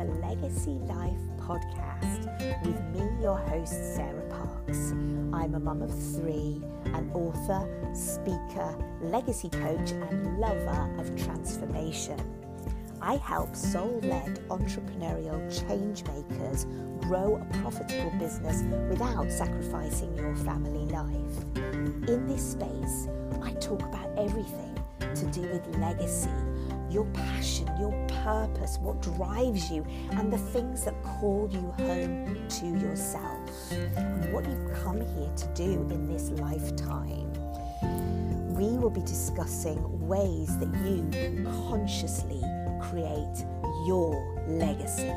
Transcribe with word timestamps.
the 0.00 0.14
Legacy 0.26 0.78
Life 0.88 1.20
podcast 1.38 2.24
with 2.64 2.80
me, 2.86 3.22
your 3.22 3.36
host, 3.36 3.94
Sarah 3.94 4.22
Parks. 4.30 4.92
I'm 5.32 5.54
a 5.54 5.60
mum 5.60 5.82
of 5.82 5.90
three, 6.14 6.62
an 6.86 7.10
author, 7.12 7.68
speaker, 7.94 8.74
legacy 9.02 9.50
coach, 9.50 9.90
and 9.90 10.38
lover 10.38 10.96
of 10.98 11.22
transformation. 11.22 12.18
I 13.02 13.16
help 13.16 13.54
soul 13.54 14.00
led 14.02 14.36
entrepreneurial 14.48 15.68
change 15.68 16.02
makers 16.04 16.64
grow 17.00 17.36
a 17.36 17.58
profitable 17.58 18.18
business 18.18 18.62
without 18.88 19.30
sacrificing 19.30 20.16
your 20.16 20.34
family 20.34 20.86
life. 20.86 21.44
In 22.08 22.26
this 22.26 22.52
space, 22.52 23.06
I 23.42 23.52
talk 23.54 23.82
about 23.82 24.08
everything 24.16 24.82
to 25.14 25.26
do 25.26 25.42
with 25.42 25.76
legacy 25.76 26.30
your 26.90 27.04
passion, 27.06 27.68
your 27.78 27.92
purpose, 28.24 28.78
what 28.80 29.00
drives 29.00 29.70
you, 29.70 29.86
and 30.10 30.32
the 30.32 30.38
things 30.38 30.84
that 30.84 31.00
call 31.02 31.48
you 31.50 31.72
home 31.84 32.48
to 32.48 32.66
yourself, 32.66 33.70
and 33.70 34.32
what 34.32 34.44
you've 34.48 34.72
come 34.82 35.00
here 35.00 35.30
to 35.36 35.46
do 35.54 35.88
in 35.90 36.08
this 36.08 36.30
lifetime. 36.30 37.32
We 38.54 38.76
will 38.76 38.90
be 38.90 39.02
discussing 39.02 39.80
ways 40.08 40.58
that 40.58 40.68
you 40.84 41.08
can 41.12 41.44
consciously 41.68 42.42
create 42.82 43.46
your 43.86 44.44
legacy. 44.48 45.12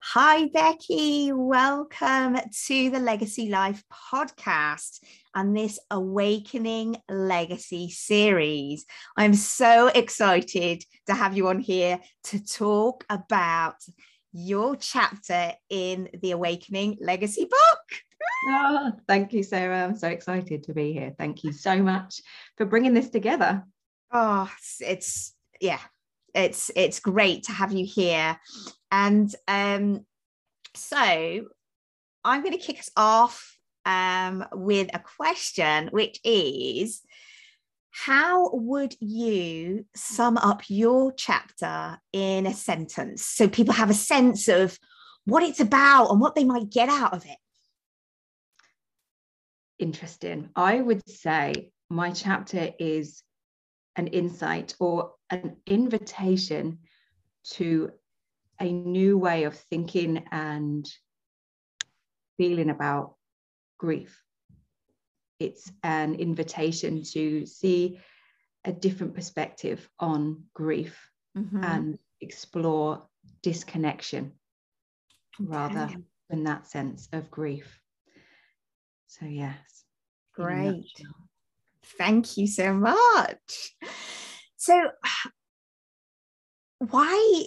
Hi, 0.00 0.46
Becky. 0.52 1.32
Welcome 1.32 2.36
to 2.66 2.90
the 2.90 2.98
Legacy 2.98 3.48
Life 3.48 3.82
podcast 3.90 5.00
and 5.34 5.56
this 5.56 5.78
Awakening 5.90 6.96
Legacy 7.08 7.90
series. 7.90 8.84
I'm 9.16 9.34
so 9.34 9.88
excited 9.88 10.84
to 11.06 11.14
have 11.14 11.36
you 11.36 11.48
on 11.48 11.58
here 11.58 12.00
to 12.24 12.44
talk 12.44 13.04
about 13.08 13.76
your 14.32 14.76
chapter 14.76 15.52
in 15.68 16.08
the 16.20 16.32
Awakening 16.32 16.98
Legacy 17.00 17.44
book. 17.44 18.00
Oh, 18.48 18.92
thank 19.06 19.32
you, 19.32 19.42
Sarah. 19.42 19.84
I'm 19.84 19.96
so 19.96 20.08
excited 20.08 20.64
to 20.64 20.74
be 20.74 20.92
here. 20.92 21.14
Thank 21.18 21.44
you 21.44 21.52
so 21.52 21.82
much 21.82 22.20
for 22.56 22.66
bringing 22.66 22.94
this 22.94 23.10
together. 23.10 23.64
Oh, 24.12 24.50
it's 24.80 25.34
yeah, 25.60 25.80
it's 26.34 26.70
it's 26.74 27.00
great 27.00 27.44
to 27.44 27.52
have 27.52 27.72
you 27.72 27.86
here. 27.86 28.38
And 28.90 29.34
um, 29.48 30.04
so 30.74 31.46
I'm 32.24 32.42
going 32.42 32.52
to 32.52 32.64
kick 32.64 32.78
us 32.80 32.90
off 32.96 33.58
um, 33.84 34.44
with 34.52 34.88
a 34.94 34.98
question, 34.98 35.88
which 35.88 36.20
is 36.24 37.02
how 37.90 38.50
would 38.54 38.94
you 39.00 39.84
sum 39.94 40.38
up 40.38 40.62
your 40.68 41.12
chapter 41.12 41.98
in 42.12 42.46
a 42.46 42.54
sentence 42.54 43.24
so 43.24 43.48
people 43.48 43.74
have 43.74 43.90
a 43.90 43.94
sense 43.94 44.48
of 44.48 44.78
what 45.24 45.42
it's 45.42 45.60
about 45.60 46.10
and 46.10 46.20
what 46.20 46.34
they 46.34 46.44
might 46.44 46.70
get 46.70 46.88
out 46.88 47.12
of 47.12 47.24
it? 47.26 47.36
Interesting. 49.78 50.48
I 50.56 50.80
would 50.80 51.06
say 51.08 51.72
my 51.90 52.12
chapter 52.12 52.70
is 52.78 53.22
an 53.96 54.06
insight 54.06 54.74
or 54.80 55.12
an 55.28 55.56
invitation 55.66 56.78
to 57.50 57.90
a 58.58 58.72
new 58.72 59.18
way 59.18 59.44
of 59.44 59.54
thinking 59.54 60.24
and 60.30 60.90
feeling 62.38 62.70
about 62.70 63.16
grief. 63.82 64.22
It's 65.40 65.72
an 65.82 66.14
invitation 66.14 67.02
to 67.14 67.46
see 67.46 67.98
a 68.64 68.70
different 68.72 69.12
perspective 69.16 69.88
on 69.98 70.44
grief 70.54 70.96
mm-hmm. 71.36 71.64
and 71.64 71.98
explore 72.20 73.08
disconnection 73.42 74.34
okay. 75.40 75.50
rather 75.50 75.90
than 76.30 76.44
that 76.44 76.68
sense 76.68 77.08
of 77.12 77.28
grief. 77.28 77.80
So, 79.08 79.26
yes. 79.26 79.58
Great. 80.32 80.86
Thank 81.98 82.36
you 82.36 82.46
so 82.46 82.72
much. 82.72 83.74
So, 84.56 84.90
why 86.78 87.46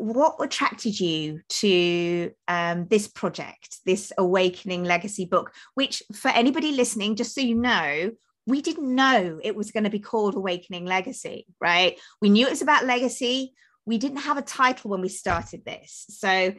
what 0.00 0.36
attracted 0.40 0.98
you 0.98 1.40
to 1.46 2.32
um, 2.48 2.86
this 2.88 3.06
project, 3.06 3.80
this 3.84 4.12
Awakening 4.16 4.82
Legacy 4.82 5.26
book, 5.26 5.52
which 5.74 6.02
for 6.14 6.28
anybody 6.28 6.72
listening, 6.72 7.16
just 7.16 7.34
so 7.34 7.42
you 7.42 7.54
know, 7.54 8.10
we 8.46 8.62
didn't 8.62 8.94
know 8.94 9.38
it 9.44 9.54
was 9.54 9.72
going 9.72 9.84
to 9.84 9.90
be 9.90 9.98
called 9.98 10.34
Awakening 10.34 10.86
Legacy, 10.86 11.46
right? 11.60 12.00
We 12.22 12.30
knew 12.30 12.46
it 12.46 12.50
was 12.50 12.62
about 12.62 12.86
legacy. 12.86 13.52
We 13.84 13.98
didn't 13.98 14.22
have 14.22 14.38
a 14.38 14.42
title 14.42 14.90
when 14.90 15.02
we 15.02 15.10
started 15.10 15.66
this. 15.66 16.06
So 16.08 16.54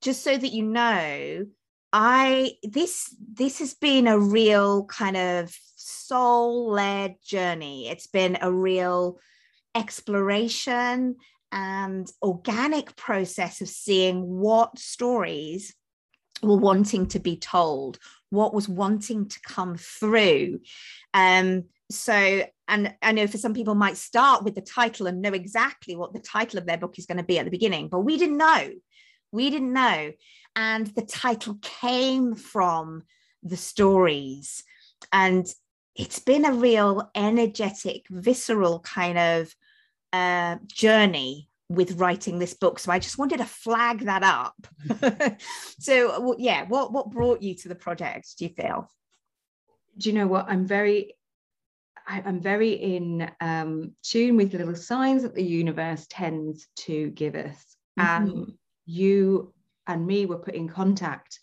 just 0.00 0.24
so 0.24 0.38
that 0.38 0.52
you 0.52 0.62
know, 0.62 1.46
I 1.92 2.52
this 2.62 3.14
this 3.30 3.58
has 3.58 3.74
been 3.74 4.06
a 4.06 4.18
real 4.18 4.86
kind 4.86 5.18
of 5.18 5.54
soul-led 5.76 7.16
journey. 7.22 7.90
It's 7.90 8.06
been 8.06 8.38
a 8.40 8.50
real 8.50 9.18
exploration 9.74 11.16
and 11.52 12.10
organic 12.22 12.94
process 12.96 13.60
of 13.60 13.68
seeing 13.68 14.38
what 14.38 14.78
stories 14.78 15.74
were 16.42 16.56
wanting 16.56 17.06
to 17.08 17.18
be 17.18 17.36
told, 17.36 17.98
what 18.30 18.54
was 18.54 18.68
wanting 18.68 19.28
to 19.28 19.40
come 19.40 19.76
through. 19.76 20.60
Um, 21.12 21.64
so, 21.90 22.42
and 22.68 22.94
I 23.02 23.12
know 23.12 23.26
for 23.26 23.38
some 23.38 23.52
people 23.52 23.74
might 23.74 23.96
start 23.96 24.44
with 24.44 24.54
the 24.54 24.60
title 24.60 25.06
and 25.06 25.20
know 25.20 25.32
exactly 25.32 25.96
what 25.96 26.12
the 26.12 26.20
title 26.20 26.58
of 26.58 26.66
their 26.66 26.78
book 26.78 26.98
is 26.98 27.06
going 27.06 27.18
to 27.18 27.24
be 27.24 27.38
at 27.38 27.44
the 27.44 27.50
beginning, 27.50 27.88
but 27.88 28.00
we 28.00 28.16
didn't 28.16 28.38
know. 28.38 28.70
We 29.32 29.50
didn't 29.50 29.72
know. 29.72 30.12
And 30.56 30.86
the 30.88 31.02
title 31.02 31.58
came 31.62 32.34
from 32.34 33.02
the 33.42 33.56
stories. 33.56 34.64
And 35.12 35.46
it's 35.96 36.18
been 36.20 36.44
a 36.44 36.52
real 36.52 37.10
energetic, 37.14 38.06
visceral 38.08 38.80
kind 38.80 39.18
of 39.18 39.54
uh, 40.12 40.56
journey 40.66 41.48
with 41.68 42.00
writing 42.00 42.38
this 42.38 42.54
book. 42.54 42.78
So 42.78 42.90
I 42.90 42.98
just 42.98 43.18
wanted 43.18 43.38
to 43.38 43.44
flag 43.44 44.00
that 44.00 44.22
up. 44.22 44.66
so 45.78 46.34
yeah, 46.38 46.64
what 46.66 46.92
what 46.92 47.10
brought 47.10 47.42
you 47.42 47.54
to 47.56 47.68
the 47.68 47.74
project? 47.74 48.36
Do 48.38 48.44
you 48.44 48.50
feel? 48.50 48.90
Do 49.98 50.08
you 50.08 50.14
know 50.14 50.26
what? 50.26 50.46
I'm 50.48 50.66
very 50.66 51.14
I, 52.10 52.22
am 52.28 52.40
very 52.40 52.72
in 52.72 53.30
um, 53.40 53.92
tune 54.02 54.36
with 54.36 54.50
the 54.50 54.58
little 54.58 54.74
signs 54.74 55.22
that 55.22 55.34
the 55.34 55.44
universe 55.44 56.06
tends 56.10 56.66
to 56.78 57.10
give 57.10 57.34
us. 57.34 57.76
Mm-hmm. 57.98 58.24
And 58.28 58.52
you 58.86 59.54
and 59.86 60.06
me 60.06 60.26
were 60.26 60.38
put 60.38 60.54
in 60.54 60.68
contact 60.68 61.38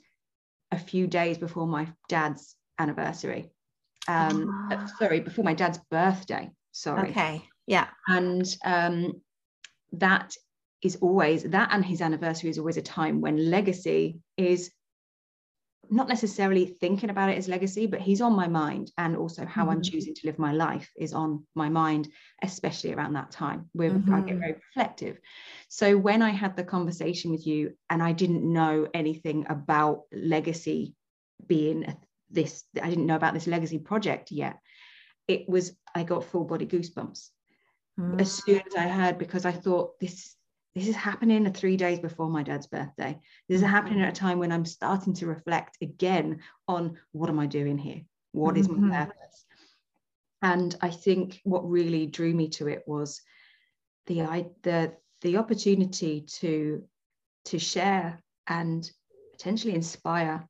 a 0.72 0.78
few 0.78 1.08
days 1.08 1.38
before 1.38 1.68
my 1.68 1.88
dad's 2.10 2.56
anniversary. 2.80 3.52
Um, 4.08 4.70
uh, 4.72 4.88
sorry, 5.00 5.22
before 5.22 5.46
my 5.46 5.54
dad's 5.54 5.80
birthday. 5.90 6.52
Sorry. 6.72 7.10
Okay. 7.10 7.44
Yeah. 7.68 7.88
And 8.08 8.46
um, 8.66 9.22
that 9.92 10.34
is 10.82 10.98
always 10.98 11.44
that 11.44 11.70
and 11.72 11.84
his 11.84 12.02
anniversary 12.02 12.50
is 12.50 12.58
always 12.58 12.78
a 12.78 12.82
time 12.82 13.20
when 13.22 13.50
legacy 13.50 14.20
is 14.38 14.72
not 15.90 16.10
necessarily 16.10 16.66
thinking 16.66 17.10
about 17.10 17.30
it 17.30 17.38
as 17.38 17.48
legacy, 17.48 17.88
but 17.88 18.02
he's 18.02 18.20
on 18.20 18.36
my 18.36 18.48
mind. 18.48 18.92
And 18.98 19.16
also 19.16 19.46
how 19.46 19.64
mm-hmm. 19.64 19.72
I'm 19.72 19.82
choosing 19.82 20.14
to 20.16 20.28
live 20.28 20.38
my 20.38 20.52
life 20.52 20.92
is 20.98 21.14
on 21.14 21.46
my 21.56 21.70
mind, 21.70 22.10
especially 22.44 22.94
around 22.94 23.14
that 23.14 23.32
time 23.32 23.70
where 23.72 23.92
mm-hmm. 23.92 24.14
I 24.14 24.20
get 24.20 24.30
mm-hmm. 24.32 24.40
very 24.40 24.54
reflective. 24.54 25.18
So 25.70 25.98
when 25.98 26.22
I 26.22 26.32
had 26.32 26.58
the 26.58 26.66
conversation 26.66 27.32
with 27.32 27.48
you 27.48 27.74
and 27.90 28.04
I 28.04 28.12
didn't 28.12 28.44
know 28.44 28.88
anything 28.94 29.46
about 29.50 30.04
legacy 30.12 30.94
being 31.46 31.96
this, 32.30 32.66
I 32.82 32.90
didn't 32.90 33.06
know 33.06 33.16
about 33.16 33.34
this 33.34 33.48
legacy 33.48 33.80
project 33.80 34.32
yet. 34.32 34.60
It 35.30 35.48
was, 35.48 35.74
I 35.96 36.04
got 36.04 36.26
full 36.26 36.44
body 36.44 36.66
goosebumps 36.66 37.30
mm. 38.00 38.22
as 38.22 38.32
soon 38.32 38.62
as 38.66 38.76
I 38.76 38.88
heard 38.88 39.18
because 39.18 39.46
I 39.46 39.52
thought 39.52 40.00
this 40.00 40.36
this 40.76 40.88
is 40.88 40.96
happening 40.96 41.52
three 41.54 41.76
days 41.76 42.00
before 42.00 42.30
my 42.30 42.44
dad's 42.44 42.68
birthday. 42.68 43.20
This 43.50 43.58
is 43.58 43.64
mm-hmm. 43.64 43.72
happening 43.72 44.02
at 44.04 44.16
a 44.16 44.20
time 44.20 44.38
when 44.38 44.52
I'm 44.52 44.66
starting 44.66 45.14
to 45.16 45.26
reflect 45.26 45.78
again 45.82 46.42
on 46.68 47.00
what 47.14 47.32
am 47.32 47.40
I 47.40 47.48
doing 47.48 47.80
here? 47.80 48.02
What 48.32 48.54
mm-hmm. 48.54 48.62
is 48.62 48.70
my 48.70 48.76
mm-hmm. 48.76 48.92
purpose? 48.92 49.46
And 50.44 50.76
I 50.82 50.92
think 50.92 51.42
what 51.44 51.68
really 51.68 52.06
drew 52.06 52.32
me 52.32 52.50
to 52.50 52.68
it 52.68 52.84
was 52.86 53.22
the 54.06 54.22
I, 54.22 54.46
the 54.62 54.94
the 55.22 55.38
opportunity 55.38 56.22
to 56.42 56.84
to 57.46 57.58
share 57.58 58.22
and 58.46 58.90
potentially 59.32 59.74
inspire 59.74 60.48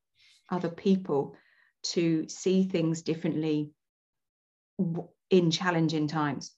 other 0.50 0.68
people 0.68 1.36
to 1.84 2.28
see 2.28 2.64
things 2.64 3.00
differently 3.00 3.70
in 5.30 5.50
challenging 5.50 6.06
times 6.06 6.52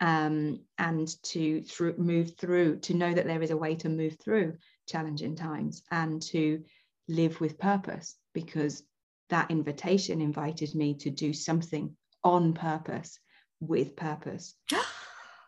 um, 0.00 0.60
and 0.78 1.08
to 1.24 1.62
through, 1.62 1.96
move 1.96 2.36
through, 2.36 2.80
to 2.80 2.94
know 2.94 3.12
that 3.12 3.26
there 3.26 3.42
is 3.42 3.50
a 3.50 3.56
way 3.56 3.74
to 3.76 3.88
move 3.88 4.16
through 4.22 4.56
challenging 4.88 5.36
times 5.36 5.82
and 5.90 6.20
to 6.22 6.62
live 7.08 7.40
with 7.40 7.58
purpose 7.58 8.16
because 8.32 8.82
that 9.30 9.50
invitation 9.50 10.20
invited 10.20 10.74
me 10.74 10.94
to 10.94 11.10
do 11.10 11.32
something 11.32 11.96
on 12.22 12.52
purpose 12.54 13.18
with 13.60 13.96
purpose. 13.96 14.54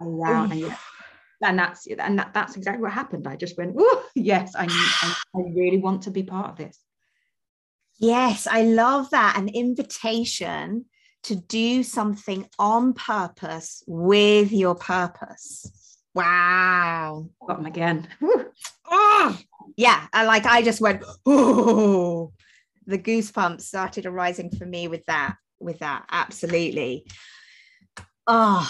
around 0.01 0.53
and, 0.53 0.77
and 1.43 1.59
that's 1.59 1.87
and 1.87 2.19
that, 2.19 2.33
that's 2.35 2.57
exactly 2.57 2.83
what 2.83 2.93
happened. 2.93 3.27
I 3.27 3.37
just 3.37 3.57
went 3.57 3.77
oh 3.79 4.05
yes 4.15 4.55
I, 4.57 4.67
I 4.69 5.15
i 5.35 5.43
really 5.55 5.79
want 5.79 6.03
to 6.03 6.11
be 6.11 6.23
part 6.23 6.51
of 6.51 6.57
this. 6.57 6.79
Yes 7.99 8.47
i 8.47 8.63
love 8.63 9.11
that. 9.11 9.37
An 9.39 9.49
invitation 9.49 10.87
to 11.27 11.37
do 11.37 11.83
something 11.83 12.49
on 12.59 12.93
purpose 12.93 13.83
with 13.87 14.53
your 14.53 14.75
purpose. 14.75 15.99
Wow. 16.15 17.29
Got 17.47 17.59
them 17.59 17.67
again. 17.67 18.09
Oh, 18.89 19.39
yeah 19.77 20.07
I, 20.13 20.25
like 20.25 20.47
i 20.47 20.63
just 20.63 20.81
went 20.81 21.05
oh 21.27 22.33
the 22.87 22.99
goosebumps 22.99 23.63
started 23.63 24.07
arising 24.07 24.51
for 24.51 24.65
me 24.65 24.89
with 24.89 25.05
that 25.07 25.37
with 25.59 25.81
that 25.81 26.05
absolutely. 26.11 27.05
Oh 28.27 28.69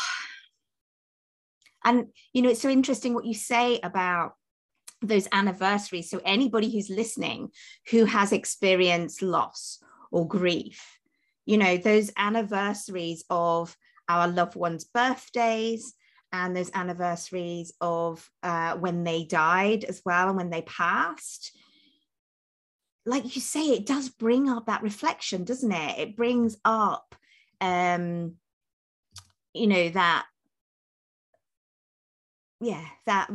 and 1.85 2.07
you 2.33 2.43
know 2.43 2.51
it's 2.51 2.63
so 2.63 2.69
interesting 2.69 3.15
what 3.15 3.27
you 3.27 3.35
say 3.35 3.79
about 3.83 4.33
those 5.03 5.29
anniversaries. 5.31 6.09
So 6.09 6.21
anybody 6.25 6.73
who's 6.73 6.89
listening 6.89 7.51
who 7.91 8.07
has 8.07 8.33
experienced 8.33 9.21
loss 9.21 9.79
or 10.11 10.27
grief 10.27 10.96
you 11.47 11.57
know 11.57 11.77
those 11.77 12.13
anniversaries 12.17 13.25
of 13.31 13.77
our 14.09 14.29
loved 14.29 14.55
ones 14.55 14.85
birthdays 14.85 15.95
and 16.33 16.55
those 16.55 16.71
anniversaries 16.75 17.73
of 17.81 18.29
uh, 18.43 18.77
when 18.77 19.05
they 19.05 19.25
died 19.25 19.85
as 19.85 20.03
well 20.05 20.29
and 20.29 20.37
when 20.37 20.51
they 20.51 20.63
passed 20.63 21.53
like 23.07 23.37
you 23.37 23.41
say, 23.41 23.69
it 23.69 23.87
does 23.87 24.09
bring 24.09 24.51
up 24.51 24.67
that 24.67 24.83
reflection, 24.83 25.45
doesn't 25.45 25.71
it? 25.71 25.99
It 25.99 26.17
brings 26.17 26.57
up, 26.65 27.15
um, 27.61 28.35
you 29.55 29.69
know, 29.69 29.89
that, 29.91 30.27
yeah, 32.61 32.85
that 33.07 33.31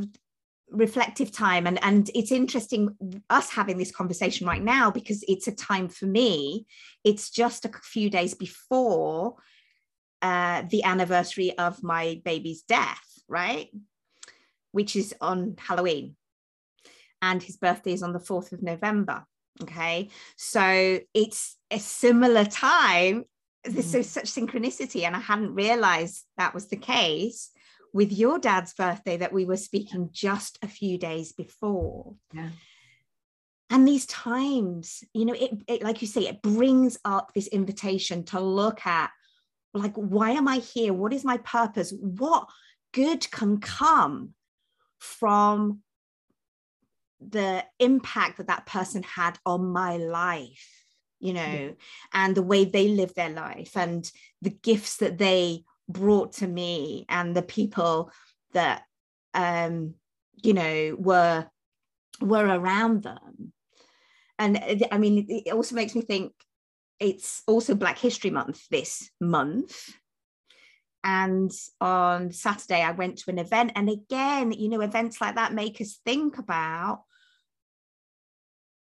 reflective 0.71 1.31
time 1.31 1.67
and 1.67 1.77
and 1.83 2.09
it's 2.15 2.31
interesting 2.31 2.95
us 3.29 3.49
having 3.49 3.77
this 3.77 3.91
conversation 3.91 4.47
right 4.47 4.63
now 4.63 4.89
because 4.89 5.23
it's 5.27 5.47
a 5.47 5.55
time 5.55 5.89
for 5.89 6.05
me 6.05 6.65
it's 7.03 7.29
just 7.29 7.65
a 7.65 7.71
few 7.83 8.09
days 8.09 8.33
before 8.33 9.35
uh, 10.21 10.63
the 10.69 10.83
anniversary 10.83 11.57
of 11.57 11.83
my 11.83 12.21
baby's 12.23 12.61
death 12.61 13.03
right 13.27 13.69
which 14.71 14.95
is 14.95 15.13
on 15.19 15.55
halloween 15.57 16.15
and 17.21 17.43
his 17.43 17.57
birthday 17.57 17.93
is 17.93 18.03
on 18.03 18.13
the 18.13 18.19
4th 18.19 18.51
of 18.53 18.63
november 18.63 19.25
Okay. 19.61 20.09
So 20.37 20.99
it's 21.13 21.57
a 21.69 21.79
similar 21.79 22.45
time. 22.45 23.25
There's 23.63 23.87
mm. 23.87 23.91
so 23.91 24.01
such 24.01 24.31
synchronicity. 24.31 25.03
And 25.03 25.15
I 25.15 25.19
hadn't 25.19 25.53
realized 25.53 26.23
that 26.37 26.53
was 26.53 26.67
the 26.67 26.77
case 26.77 27.51
with 27.93 28.11
your 28.11 28.39
dad's 28.39 28.73
birthday 28.73 29.17
that 29.17 29.33
we 29.33 29.45
were 29.45 29.57
speaking 29.57 30.09
just 30.11 30.57
a 30.61 30.67
few 30.67 30.97
days 30.97 31.31
before. 31.31 32.15
Yeah. 32.33 32.49
And 33.69 33.87
these 33.87 34.05
times, 34.05 35.03
you 35.13 35.25
know, 35.25 35.33
it, 35.33 35.51
it 35.67 35.83
like 35.83 36.01
you 36.01 36.07
say, 36.07 36.27
it 36.27 36.41
brings 36.41 36.97
up 37.05 37.31
this 37.33 37.47
invitation 37.47 38.23
to 38.25 38.39
look 38.39 38.85
at 38.85 39.11
like, 39.73 39.95
why 39.95 40.31
am 40.31 40.47
I 40.47 40.57
here? 40.57 40.93
What 40.93 41.13
is 41.13 41.23
my 41.23 41.37
purpose? 41.37 41.93
What 41.97 42.49
good 42.93 43.29
can 43.31 43.59
come 43.59 44.33
from 44.99 45.79
the 47.21 47.63
impact 47.79 48.37
that 48.37 48.47
that 48.47 48.65
person 48.65 49.03
had 49.03 49.37
on 49.45 49.67
my 49.67 49.97
life 49.97 50.81
you 51.19 51.33
know 51.33 51.41
yeah. 51.41 51.69
and 52.13 52.35
the 52.35 52.41
way 52.41 52.65
they 52.65 52.87
lived 52.87 53.15
their 53.15 53.29
life 53.29 53.77
and 53.77 54.11
the 54.41 54.49
gifts 54.49 54.97
that 54.97 55.19
they 55.19 55.63
brought 55.91 56.33
to 56.33 56.47
me 56.47 57.05
and 57.09 57.35
the 57.35 57.41
people 57.41 58.11
that 58.53 58.83
um 59.33 59.93
you 60.43 60.53
know 60.53 60.95
were 60.97 61.47
were 62.19 62.45
around 62.45 63.03
them. 63.03 63.53
And 64.39 64.85
i 64.91 64.97
mean 64.97 65.25
it 65.29 65.53
also 65.53 65.75
makes 65.75 65.95
me 65.95 66.01
think 66.01 66.33
it's 66.99 67.41
also 67.47 67.75
black 67.75 67.97
history 67.97 68.29
month 68.29 68.67
this 68.69 69.09
month. 69.19 69.89
And 71.03 71.51
on 71.79 72.31
saturday 72.31 72.81
i 72.81 72.91
went 72.91 73.17
to 73.19 73.31
an 73.31 73.39
event. 73.39 73.71
And 73.75 73.89
again 73.89 74.51
you 74.51 74.69
know 74.69 74.81
events 74.81 75.21
like 75.21 75.35
that 75.35 75.53
make 75.53 75.81
us 75.81 75.99
think 76.05 76.37
about 76.37 77.03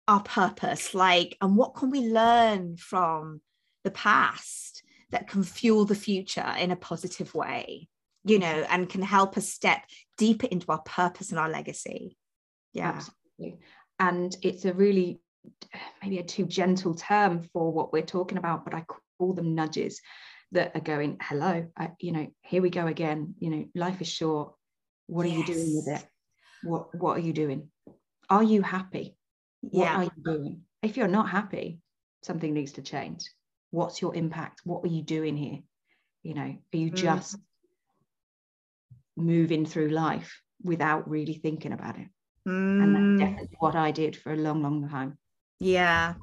our 0.08 0.24
purpose 0.24 0.96
like 0.96 1.38
and 1.40 1.56
what 1.56 1.76
can 1.76 1.92
we 1.92 2.02
learn 2.02 2.76
from 2.78 3.42
the 3.84 3.92
past 3.92 4.82
that 5.12 5.28
can 5.28 5.44
fuel 5.44 5.86
the 5.86 5.96
future 5.96 6.54
in 6.60 6.72
a 6.72 6.76
positive 6.76 7.34
way 7.34 7.88
you 8.24 8.40
know 8.40 8.66
and 8.70 8.90
can 8.90 9.02
help 9.02 9.38
us 9.38 9.50
step 9.50 9.82
deeper 10.18 10.48
into 10.48 10.70
our 10.72 10.82
purpose 10.82 11.30
and 11.30 11.40
our 11.40 11.50
legacy 11.50 12.18
yeah 12.74 12.90
absolutely 12.90 13.60
and 14.00 14.36
it's 14.42 14.66
a 14.66 14.74
really 14.74 15.20
maybe 16.04 16.20
a 16.20 16.24
too 16.24 16.46
gentle 16.46 16.94
term 16.94 17.44
for 17.54 17.72
what 17.72 17.94
we're 17.94 18.02
talking 18.02 18.38
about 18.38 18.66
but 18.66 18.74
i 18.74 18.84
call 19.18 19.34
them 19.34 19.56
nudges 19.56 20.02
that 20.52 20.76
are 20.76 20.82
going 20.82 21.18
hello 21.22 21.68
I, 21.78 21.92
you 22.00 22.12
know 22.12 22.28
here 22.42 22.62
we 22.62 22.70
go 22.70 22.88
again 22.88 23.36
you 23.40 23.50
know 23.50 23.66
life 23.76 24.02
is 24.02 24.10
short 24.10 24.54
what 25.08 25.28
yes. 25.28 25.36
are 25.36 25.40
you 25.40 25.46
doing 25.46 25.76
with 25.76 26.00
it 26.00 26.08
what 26.64 26.96
what 26.96 27.18
are 27.18 27.22
you 27.22 27.34
doing 27.34 27.70
are 28.30 28.44
you 28.44 28.62
happy 28.62 29.16
what 29.62 29.86
yeah. 29.86 29.96
are 29.96 30.04
you 30.04 30.12
doing? 30.24 30.62
If 30.82 30.98
you're 30.98 31.08
not 31.08 31.30
happy, 31.30 31.80
something 32.24 32.54
needs 32.54 32.74
to 32.74 32.82
change. 32.82 33.30
What's 33.72 34.02
your 34.02 34.16
impact? 34.16 34.62
What 34.64 34.84
are 34.84 34.90
you 34.90 35.02
doing 35.02 35.38
here? 35.38 35.60
You 36.24 36.34
know, 36.34 36.56
are 36.74 36.78
you 36.78 36.92
mm. 36.92 36.96
just 36.96 37.38
moving 39.16 39.66
through 39.66 39.90
life 39.90 40.42
without 40.64 41.10
really 41.10 41.36
thinking 41.36 41.72
about 41.72 41.98
it? 41.98 42.08
Mm. 42.48 42.84
And 42.84 42.96
that's 42.96 43.04
mm. 43.04 43.20
definitely 43.20 43.58
what 43.60 43.76
I 43.76 43.92
did 43.92 44.16
for 44.16 44.34
a 44.34 44.38
long, 44.38 44.64
long 44.64 44.88
time. 44.90 45.18
Yeah. 45.60 46.14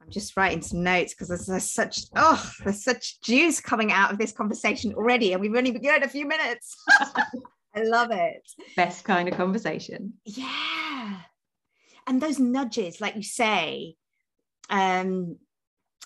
I'm 0.00 0.10
just 0.10 0.36
writing 0.36 0.62
some 0.62 0.82
notes 0.82 1.14
because 1.14 1.28
there's, 1.28 1.46
there's, 1.46 1.70
such 1.70 2.00
oh 2.16 2.50
there's 2.64 2.82
such 2.82 3.20
juice 3.20 3.60
coming 3.60 3.92
out 3.92 4.10
of 4.10 4.18
this 4.18 4.32
conversation 4.32 4.94
already, 4.94 5.32
and 5.32 5.40
we've 5.40 5.54
only 5.54 5.72
begun 5.72 6.02
a 6.02 6.08
few 6.08 6.26
minutes. 6.26 6.74
I 7.74 7.82
love 7.82 8.10
it. 8.10 8.40
Best 8.74 9.04
kind 9.04 9.28
of 9.28 9.36
conversation. 9.36 10.14
Yeah 10.24 11.18
and 12.08 12.20
those 12.20 12.40
nudges 12.40 13.00
like 13.00 13.14
you 13.14 13.22
say 13.22 13.94
um 14.70 15.36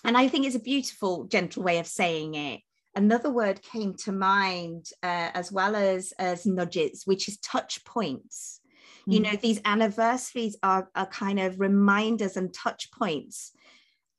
and 0.03 0.17
i 0.17 0.27
think 0.27 0.45
it's 0.45 0.55
a 0.55 0.59
beautiful 0.59 1.25
gentle 1.25 1.63
way 1.63 1.79
of 1.79 1.87
saying 1.87 2.35
it. 2.35 2.61
Another 2.95 3.31
word 3.31 3.63
came 3.63 3.95
to 3.95 4.11
mind 4.11 4.85
uh, 5.01 5.31
as 5.33 5.51
well 5.51 5.75
as 5.75 6.13
as 6.19 6.45
nudges 6.45 7.03
which 7.05 7.27
is 7.27 7.37
touch 7.39 7.83
points. 7.85 8.59
Mm. 9.07 9.13
you 9.13 9.19
know 9.19 9.35
these 9.35 9.61
anniversaries 9.65 10.55
are, 10.61 10.89
are 10.95 11.07
kind 11.07 11.39
of 11.39 11.59
reminders 11.59 12.37
and 12.37 12.53
touch 12.53 12.91
points 12.91 13.51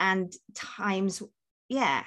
and 0.01 0.33
times 0.55 1.23
yeah 1.69 2.03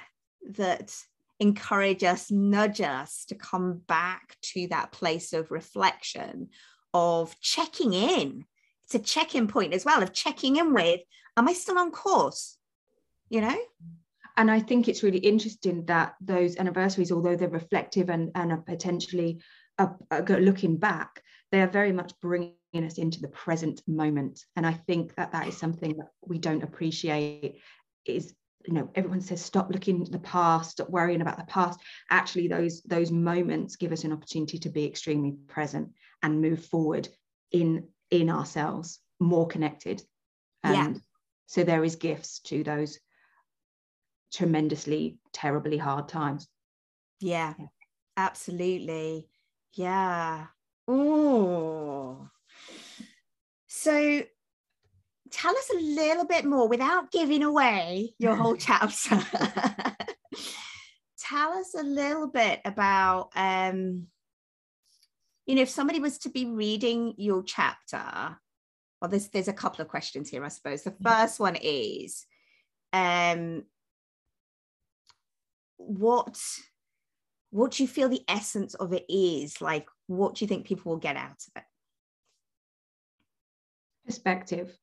that 0.50 0.94
encourage 1.40 2.04
us 2.04 2.30
nudge 2.30 2.80
us 2.80 3.24
to 3.26 3.34
come 3.34 3.80
back 3.86 4.36
to 4.42 4.66
that 4.68 4.92
place 4.92 5.32
of 5.32 5.50
reflection 5.50 6.48
of 6.94 7.38
checking 7.40 7.92
in. 7.92 8.44
It's 8.86 8.94
a 8.94 8.98
check-in 8.98 9.48
point 9.48 9.74
as 9.74 9.84
well 9.84 10.02
of 10.02 10.12
checking 10.12 10.56
in 10.56 10.72
with 10.72 11.00
am 11.36 11.48
i 11.48 11.52
still 11.52 11.78
on 11.78 11.90
course 11.90 12.57
you 13.30 13.40
know 13.40 13.56
and 14.36 14.50
i 14.50 14.60
think 14.60 14.88
it's 14.88 15.02
really 15.02 15.18
interesting 15.18 15.84
that 15.86 16.14
those 16.20 16.56
anniversaries 16.56 17.12
although 17.12 17.36
they're 17.36 17.48
reflective 17.48 18.10
and, 18.10 18.30
and 18.34 18.52
are 18.52 18.58
potentially 18.58 19.40
uh, 19.78 19.88
uh, 20.10 20.22
looking 20.28 20.76
back 20.76 21.22
they 21.52 21.60
are 21.60 21.68
very 21.68 21.92
much 21.92 22.12
bringing 22.20 22.54
us 22.74 22.98
into 22.98 23.20
the 23.20 23.28
present 23.28 23.80
moment 23.86 24.40
and 24.56 24.66
i 24.66 24.72
think 24.72 25.14
that 25.16 25.32
that 25.32 25.48
is 25.48 25.56
something 25.56 25.96
that 25.96 26.08
we 26.26 26.38
don't 26.38 26.62
appreciate 26.62 27.60
is 28.04 28.34
you 28.66 28.74
know 28.74 28.90
everyone 28.94 29.20
says 29.20 29.42
stop 29.42 29.70
looking 29.70 30.02
at 30.02 30.12
the 30.12 30.18
past 30.18 30.72
stop 30.72 30.90
worrying 30.90 31.22
about 31.22 31.38
the 31.38 31.44
past 31.44 31.80
actually 32.10 32.48
those 32.48 32.82
those 32.82 33.10
moments 33.10 33.76
give 33.76 33.92
us 33.92 34.04
an 34.04 34.12
opportunity 34.12 34.58
to 34.58 34.68
be 34.68 34.84
extremely 34.84 35.32
present 35.46 35.88
and 36.22 36.40
move 36.40 36.64
forward 36.66 37.08
in 37.52 37.86
in 38.10 38.30
ourselves, 38.30 39.00
more 39.20 39.46
connected. 39.46 40.02
And 40.62 40.94
yeah. 40.94 41.00
so 41.46 41.64
there 41.64 41.84
is 41.84 41.96
gifts 41.96 42.40
to 42.40 42.62
those 42.64 42.98
tremendously, 44.32 45.18
terribly 45.32 45.78
hard 45.78 46.08
times. 46.08 46.48
Yeah, 47.20 47.54
yeah. 47.58 47.66
absolutely. 48.16 49.28
Yeah. 49.74 50.46
Oh. 50.86 52.28
So 53.66 54.22
tell 55.30 55.56
us 55.56 55.70
a 55.70 55.80
little 55.80 56.24
bit 56.24 56.44
more 56.44 56.68
without 56.68 57.10
giving 57.10 57.42
away 57.42 58.14
your 58.18 58.34
whole 58.34 58.56
chapter. 58.58 59.20
tell 61.18 61.52
us 61.52 61.74
a 61.74 61.82
little 61.82 62.28
bit 62.28 62.60
about 62.64 63.30
um, 63.36 64.06
you 65.48 65.54
know, 65.54 65.62
if 65.62 65.70
somebody 65.70 65.98
was 65.98 66.18
to 66.18 66.28
be 66.28 66.44
reading 66.44 67.14
your 67.16 67.42
chapter, 67.42 68.36
well, 69.00 69.08
there's 69.08 69.28
there's 69.28 69.48
a 69.48 69.52
couple 69.54 69.80
of 69.80 69.88
questions 69.88 70.28
here, 70.28 70.44
I 70.44 70.48
suppose. 70.48 70.82
The 70.82 70.94
first 71.02 71.40
one 71.40 71.56
is, 71.56 72.26
um, 72.92 73.64
what 75.78 76.38
what 77.50 77.72
do 77.72 77.82
you 77.82 77.88
feel 77.88 78.08
the 78.08 78.24
essence 78.28 78.74
of 78.74 78.92
it 78.92 79.06
is? 79.08 79.60
Like 79.60 79.88
what 80.06 80.34
do 80.34 80.44
you 80.44 80.48
think 80.48 80.66
people 80.66 80.92
will 80.92 80.98
get 80.98 81.16
out 81.16 81.30
of 81.30 81.52
it? 81.56 81.64
Perspective. 84.06 84.76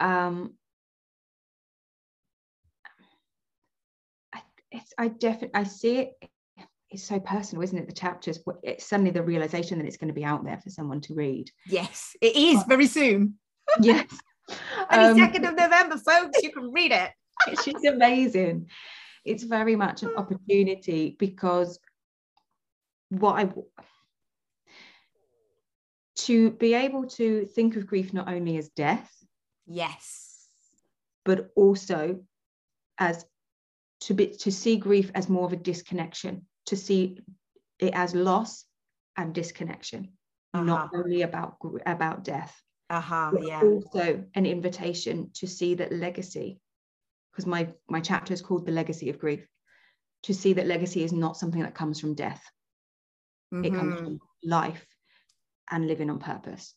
Um 0.00 0.54
I, 4.34 4.42
it's 4.70 4.92
i 4.98 5.08
definitely 5.08 5.54
i 5.54 5.64
see 5.64 5.98
it 5.98 6.30
it's 6.90 7.02
so 7.02 7.18
personal 7.18 7.62
isn't 7.62 7.78
it? 7.78 7.86
The 7.86 7.94
chapters 7.94 8.38
it's 8.62 8.86
suddenly 8.86 9.10
the 9.10 9.22
realization 9.22 9.78
that 9.78 9.86
it's 9.86 9.96
going 9.96 10.08
to 10.08 10.14
be 10.14 10.24
out 10.24 10.44
there 10.44 10.58
for 10.58 10.70
someone 10.70 11.00
to 11.02 11.14
read. 11.14 11.50
Yes 11.66 12.16
it 12.20 12.36
is 12.36 12.62
very 12.64 12.86
soon. 12.86 13.34
Yes. 13.80 14.06
22nd 14.92 15.36
um, 15.38 15.44
of 15.44 15.56
november 15.56 15.96
folks 15.96 16.40
you 16.42 16.52
can 16.52 16.70
read 16.72 16.92
it. 16.92 17.10
She's 17.64 17.84
amazing 17.84 18.68
it's 19.26 19.42
very 19.42 19.76
much 19.76 20.02
an 20.02 20.14
opportunity 20.16 21.16
because 21.18 21.78
what 23.10 23.36
I 23.36 23.52
to 26.16 26.50
be 26.52 26.74
able 26.74 27.06
to 27.06 27.44
think 27.44 27.76
of 27.76 27.86
grief 27.86 28.12
not 28.12 28.28
only 28.28 28.56
as 28.56 28.68
death, 28.70 29.12
yes, 29.66 30.46
but 31.24 31.50
also 31.54 32.20
as 32.98 33.26
to 34.00 34.14
be 34.14 34.28
to 34.28 34.50
see 34.50 34.76
grief 34.76 35.10
as 35.14 35.28
more 35.28 35.44
of 35.44 35.52
a 35.52 35.56
disconnection, 35.56 36.46
to 36.66 36.76
see 36.76 37.18
it 37.78 37.92
as 37.94 38.14
loss 38.14 38.64
and 39.16 39.34
disconnection, 39.34 40.12
uh-huh. 40.54 40.64
not 40.64 40.90
only 40.94 41.22
about 41.22 41.56
about 41.84 42.24
death. 42.24 42.54
Uh-huh, 42.88 43.32
yeah. 43.42 43.60
Also 43.62 44.24
an 44.34 44.46
invitation 44.46 45.30
to 45.34 45.46
see 45.48 45.74
that 45.74 45.92
legacy 45.92 46.60
because 47.36 47.46
my 47.46 47.68
my 47.88 48.00
chapter 48.00 48.32
is 48.32 48.40
called 48.40 48.64
the 48.64 48.72
legacy 48.72 49.10
of 49.10 49.18
grief 49.18 49.46
to 50.22 50.32
see 50.32 50.54
that 50.54 50.66
legacy 50.66 51.04
is 51.04 51.12
not 51.12 51.36
something 51.36 51.60
that 51.62 51.74
comes 51.74 52.00
from 52.00 52.14
death. 52.14 52.42
Mm-hmm. 53.54 53.64
it 53.64 53.74
comes 53.74 53.94
mm-hmm. 53.94 54.04
from 54.04 54.20
life 54.42 54.84
and 55.70 55.86
living 55.86 56.10
on 56.10 56.18
purpose. 56.18 56.74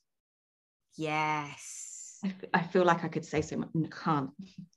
Yes. 0.98 2.20
I, 2.24 2.34
I 2.54 2.62
feel 2.62 2.84
like 2.84 3.04
i 3.04 3.08
could 3.08 3.26
say 3.26 3.42
so 3.42 3.58
much 3.58 3.70
can't 4.04 4.30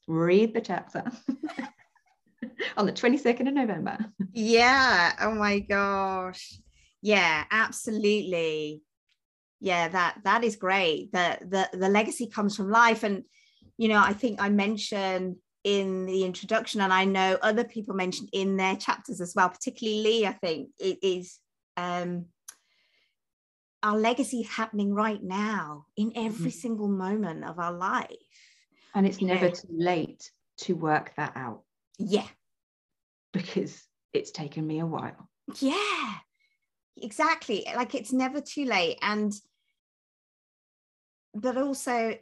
read 0.06 0.54
the 0.54 0.60
chapter 0.60 1.02
on 2.76 2.86
the 2.86 2.92
22nd 2.92 3.48
of 3.48 3.54
november. 3.54 3.98
Yeah 4.32 5.12
oh 5.20 5.34
my 5.34 5.58
gosh. 5.58 6.60
Yeah 7.02 7.44
absolutely. 7.50 8.82
Yeah 9.60 9.88
that 9.88 10.18
that 10.22 10.44
is 10.44 10.56
great. 10.56 11.12
That 11.12 11.50
the 11.50 11.68
the 11.72 11.88
legacy 11.88 12.28
comes 12.28 12.56
from 12.56 12.70
life. 12.70 13.02
And 13.02 13.24
you 13.78 13.88
know 13.88 14.00
i 14.00 14.12
think 14.12 14.40
i 14.40 14.48
mentioned 14.48 15.36
in 15.64 16.06
the 16.06 16.24
introduction, 16.24 16.80
and 16.80 16.92
I 16.92 17.04
know 17.04 17.38
other 17.40 17.64
people 17.64 17.94
mentioned 17.94 18.30
in 18.32 18.56
their 18.56 18.76
chapters 18.76 19.20
as 19.20 19.34
well, 19.34 19.48
particularly 19.48 20.02
Lee, 20.02 20.26
I 20.26 20.32
think 20.32 20.70
it 20.78 20.98
is 21.02 21.38
um, 21.76 22.26
our 23.82 23.96
legacy 23.96 24.42
happening 24.42 24.94
right 24.94 25.22
now 25.22 25.86
in 25.96 26.12
every 26.16 26.50
mm-hmm. 26.50 26.60
single 26.60 26.88
moment 26.88 27.44
of 27.44 27.58
our 27.58 27.72
life. 27.72 28.08
And 28.94 29.06
it's 29.06 29.20
never 29.20 29.50
too 29.50 29.68
late 29.70 30.30
to 30.58 30.74
work 30.74 31.12
that 31.16 31.32
out. 31.36 31.62
Yeah. 31.98 32.26
Because 33.32 33.82
it's 34.12 34.30
taken 34.30 34.66
me 34.66 34.80
a 34.80 34.86
while. 34.86 35.28
Yeah, 35.60 36.14
exactly. 36.96 37.66
Like 37.74 37.94
it's 37.94 38.12
never 38.12 38.40
too 38.40 38.64
late. 38.64 38.98
And, 39.00 39.32
but 41.34 41.56
also 41.56 42.14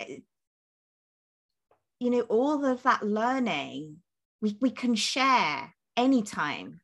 you 2.00 2.10
know 2.10 2.22
all 2.22 2.64
of 2.64 2.82
that 2.82 3.06
learning 3.06 3.96
we, 4.40 4.56
we 4.60 4.70
can 4.70 4.94
share 4.96 5.72
anytime 5.96 6.80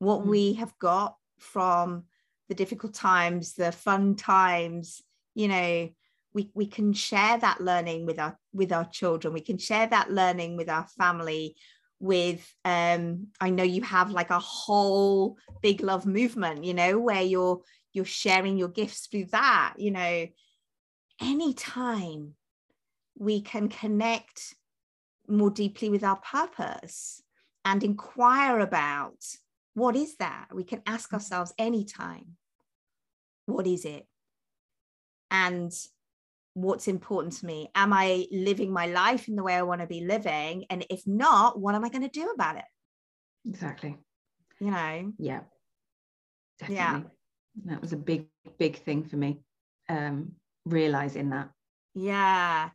what 0.00 0.22
mm. 0.22 0.26
we 0.26 0.52
have 0.54 0.76
got 0.78 1.16
from 1.38 2.02
the 2.48 2.54
difficult 2.54 2.92
times 2.92 3.54
the 3.54 3.72
fun 3.72 4.14
times 4.14 5.00
you 5.34 5.48
know 5.48 5.88
we, 6.34 6.50
we 6.52 6.66
can 6.66 6.92
share 6.92 7.38
that 7.38 7.62
learning 7.62 8.04
with 8.04 8.18
our 8.18 8.38
with 8.52 8.72
our 8.72 8.84
children 8.84 9.32
we 9.32 9.40
can 9.40 9.56
share 9.56 9.86
that 9.86 10.10
learning 10.10 10.56
with 10.56 10.68
our 10.68 10.86
family 10.98 11.56
with 11.98 12.52
um 12.64 13.28
i 13.40 13.48
know 13.48 13.62
you 13.62 13.82
have 13.82 14.10
like 14.10 14.30
a 14.30 14.38
whole 14.38 15.38
big 15.62 15.80
love 15.80 16.04
movement 16.04 16.64
you 16.64 16.74
know 16.74 16.98
where 16.98 17.22
you're 17.22 17.62
you're 17.92 18.04
sharing 18.04 18.58
your 18.58 18.68
gifts 18.68 19.06
through 19.06 19.24
that 19.24 19.74
you 19.78 19.90
know 19.90 20.26
anytime 21.22 22.34
we 23.18 23.40
can 23.40 23.68
connect 23.68 24.54
more 25.28 25.50
deeply 25.50 25.90
with 25.90 26.04
our 26.04 26.16
purpose 26.16 27.22
and 27.64 27.82
inquire 27.82 28.60
about 28.60 29.16
what 29.74 29.96
is 29.96 30.16
that? 30.16 30.48
We 30.54 30.64
can 30.64 30.82
ask 30.86 31.10
mm. 31.10 31.14
ourselves 31.14 31.52
anytime, 31.58 32.36
what 33.46 33.66
is 33.66 33.84
it? 33.84 34.06
And 35.30 35.72
what's 36.54 36.88
important 36.88 37.34
to 37.34 37.46
me? 37.46 37.70
Am 37.74 37.92
I 37.92 38.26
living 38.30 38.72
my 38.72 38.86
life 38.86 39.28
in 39.28 39.36
the 39.36 39.42
way 39.42 39.54
I 39.54 39.62
want 39.62 39.80
to 39.80 39.86
be 39.86 40.00
living? 40.00 40.64
And 40.70 40.86
if 40.88 41.06
not, 41.06 41.60
what 41.60 41.74
am 41.74 41.84
I 41.84 41.88
going 41.88 42.08
to 42.08 42.08
do 42.08 42.30
about 42.30 42.56
it? 42.56 42.64
Exactly. 43.46 43.96
You 44.60 44.70
know? 44.70 45.12
Yeah. 45.18 45.40
Definitely. 46.58 46.76
Yeah. 46.76 47.00
That 47.66 47.82
was 47.82 47.92
a 47.92 47.96
big, 47.96 48.26
big 48.58 48.82
thing 48.82 49.04
for 49.04 49.16
me. 49.16 49.40
Um, 49.88 50.32
realizing 50.64 51.30
that. 51.30 51.50
Yeah. 51.94 52.70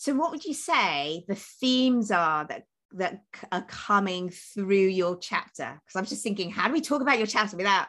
So, 0.00 0.14
what 0.14 0.30
would 0.30 0.46
you 0.46 0.54
say 0.54 1.26
the 1.28 1.34
themes 1.34 2.10
are 2.10 2.46
that 2.46 2.62
that 2.92 3.20
are 3.52 3.66
coming 3.68 4.30
through 4.30 4.86
your 4.86 5.18
chapter? 5.18 5.78
Because 5.84 5.94
I'm 5.94 6.06
just 6.06 6.22
thinking, 6.22 6.50
how 6.50 6.68
do 6.68 6.72
we 6.72 6.80
talk 6.80 7.02
about 7.02 7.18
your 7.18 7.26
chapter 7.26 7.58
without 7.58 7.86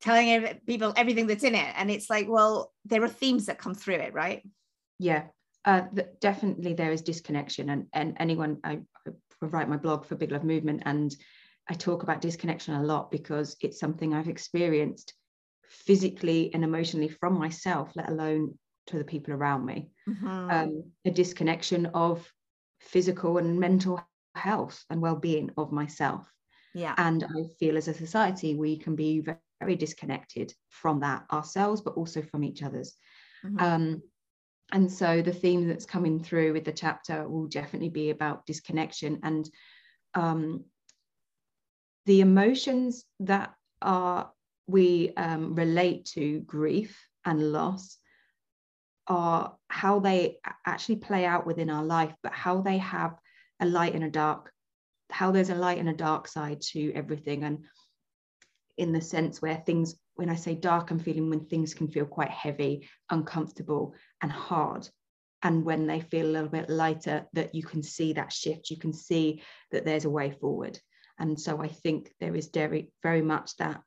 telling 0.00 0.60
people 0.68 0.92
everything 0.96 1.26
that's 1.26 1.42
in 1.42 1.56
it? 1.56 1.74
And 1.76 1.90
it's 1.90 2.08
like, 2.08 2.28
well, 2.28 2.72
there 2.84 3.02
are 3.02 3.08
themes 3.08 3.46
that 3.46 3.58
come 3.58 3.74
through 3.74 3.96
it, 3.96 4.14
right? 4.14 4.40
Yeah, 5.00 5.24
uh, 5.64 5.82
definitely 6.20 6.74
there 6.74 6.92
is 6.92 7.02
disconnection, 7.02 7.70
and 7.70 7.86
and 7.92 8.16
anyone 8.20 8.58
I, 8.62 8.78
I 9.04 9.10
write 9.40 9.68
my 9.68 9.78
blog 9.78 10.04
for 10.04 10.14
Big 10.14 10.30
Love 10.30 10.44
Movement, 10.44 10.84
and 10.86 11.12
I 11.68 11.74
talk 11.74 12.04
about 12.04 12.20
disconnection 12.20 12.74
a 12.74 12.84
lot 12.84 13.10
because 13.10 13.56
it's 13.62 13.80
something 13.80 14.14
I've 14.14 14.28
experienced 14.28 15.12
physically 15.68 16.54
and 16.54 16.62
emotionally 16.62 17.08
from 17.08 17.36
myself, 17.36 17.90
let 17.96 18.08
alone 18.08 18.54
to 18.86 18.98
the 18.98 19.04
people 19.04 19.34
around 19.34 19.64
me. 19.64 19.90
Mm-hmm. 20.08 20.50
Um, 20.50 20.84
a 21.04 21.10
disconnection 21.10 21.86
of 21.86 22.30
physical 22.80 23.38
and 23.38 23.60
mental 23.60 24.02
health 24.34 24.84
and 24.90 25.00
well-being 25.00 25.50
of 25.56 25.72
myself. 25.72 26.30
Yeah. 26.74 26.94
And 26.96 27.24
I 27.24 27.44
feel 27.58 27.76
as 27.76 27.88
a 27.88 27.94
society 27.94 28.54
we 28.54 28.76
can 28.76 28.96
be 28.96 29.20
very, 29.20 29.38
disconnected 29.76 30.54
from 30.70 31.00
that 31.00 31.26
ourselves, 31.30 31.82
but 31.82 31.92
also 31.92 32.22
from 32.22 32.42
each 32.42 32.62
other's. 32.62 32.96
Mm-hmm. 33.44 33.58
Um, 33.62 34.02
and 34.72 34.90
so 34.90 35.20
the 35.20 35.34
theme 35.34 35.68
that's 35.68 35.84
coming 35.84 36.18
through 36.18 36.54
with 36.54 36.64
the 36.64 36.72
chapter 36.72 37.28
will 37.28 37.46
definitely 37.46 37.90
be 37.90 38.08
about 38.08 38.46
disconnection 38.46 39.20
and 39.22 39.50
um, 40.14 40.64
the 42.06 42.22
emotions 42.22 43.04
that 43.20 43.52
are 43.82 44.30
we 44.66 45.12
um, 45.16 45.54
relate 45.54 46.06
to 46.14 46.40
grief 46.40 46.98
and 47.26 47.52
loss 47.52 47.98
are 49.10 49.56
how 49.68 49.98
they 49.98 50.38
actually 50.64 50.96
play 50.96 51.26
out 51.26 51.44
within 51.44 51.68
our 51.68 51.84
life, 51.84 52.14
but 52.22 52.32
how 52.32 52.62
they 52.62 52.78
have 52.78 53.16
a 53.60 53.66
light 53.66 53.94
and 53.94 54.04
a 54.04 54.10
dark, 54.10 54.52
how 55.10 55.32
there's 55.32 55.50
a 55.50 55.54
light 55.54 55.78
and 55.78 55.88
a 55.88 55.94
dark 55.94 56.28
side 56.28 56.60
to 56.60 56.92
everything. 56.94 57.42
And 57.42 57.64
in 58.78 58.92
the 58.92 59.00
sense 59.00 59.42
where 59.42 59.56
things, 59.56 59.96
when 60.14 60.30
I 60.30 60.36
say 60.36 60.54
dark, 60.54 60.92
I'm 60.92 61.00
feeling 61.00 61.28
when 61.28 61.46
things 61.46 61.74
can 61.74 61.88
feel 61.88 62.06
quite 62.06 62.30
heavy, 62.30 62.88
uncomfortable, 63.10 63.94
and 64.22 64.30
hard. 64.30 64.88
And 65.42 65.64
when 65.64 65.88
they 65.88 66.00
feel 66.00 66.26
a 66.26 66.30
little 66.30 66.48
bit 66.48 66.70
lighter, 66.70 67.26
that 67.32 67.52
you 67.52 67.64
can 67.64 67.82
see 67.82 68.12
that 68.12 68.32
shift, 68.32 68.70
you 68.70 68.76
can 68.76 68.92
see 68.92 69.42
that 69.72 69.84
there's 69.84 70.04
a 70.04 70.10
way 70.10 70.30
forward. 70.30 70.78
And 71.18 71.38
so 71.38 71.60
I 71.60 71.66
think 71.66 72.12
there 72.20 72.36
is 72.36 72.48
very, 72.54 72.92
very 73.02 73.22
much 73.22 73.56
that 73.56 73.82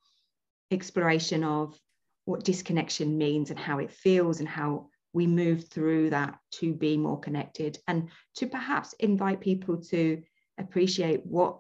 exploration 0.70 1.46
of 1.46 1.80
what 2.26 2.44
disconnection 2.44 3.18
means 3.18 3.52
and 3.52 3.60
how 3.60 3.80
it 3.80 3.92
feels 3.92 4.40
and 4.40 4.50
how 4.50 4.90
we 5.14 5.28
move 5.28 5.68
through 5.70 6.10
that 6.10 6.38
to 6.52 6.74
be 6.74 6.98
more 6.98 7.20
connected 7.20 7.78
and 7.88 8.10
to 8.36 8.48
perhaps 8.48 8.94
invite 9.00 9.40
people 9.40 9.78
to 9.78 10.22
appreciate 10.58 11.26
what 11.26 11.60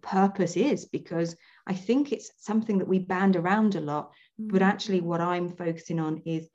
purpose 0.00 0.56
is 0.56 0.86
because 0.86 1.36
I 1.66 1.74
think 1.74 2.12
it's 2.12 2.32
something 2.38 2.78
that 2.78 2.88
we 2.88 2.98
band 2.98 3.36
around 3.36 3.76
a 3.76 3.80
lot. 3.80 4.10
But 4.38 4.62
actually, 4.62 5.00
what 5.00 5.20
I'm 5.20 5.54
focusing 5.54 6.00
on 6.00 6.22
is 6.24 6.48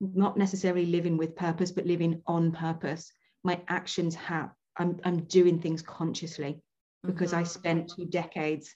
not 0.00 0.36
necessarily 0.36 0.86
living 0.86 1.16
with 1.16 1.36
purpose, 1.36 1.72
but 1.72 1.86
living 1.86 2.22
on 2.26 2.52
purpose. 2.52 3.12
My 3.42 3.60
actions 3.68 4.14
have, 4.14 4.50
I'm, 4.76 5.00
I'm 5.04 5.24
doing 5.24 5.58
things 5.58 5.82
consciously 5.82 6.60
because 7.04 7.30
mm-hmm. 7.30 7.40
I 7.40 7.44
spent 7.44 7.92
two 7.96 8.06
decades, 8.06 8.74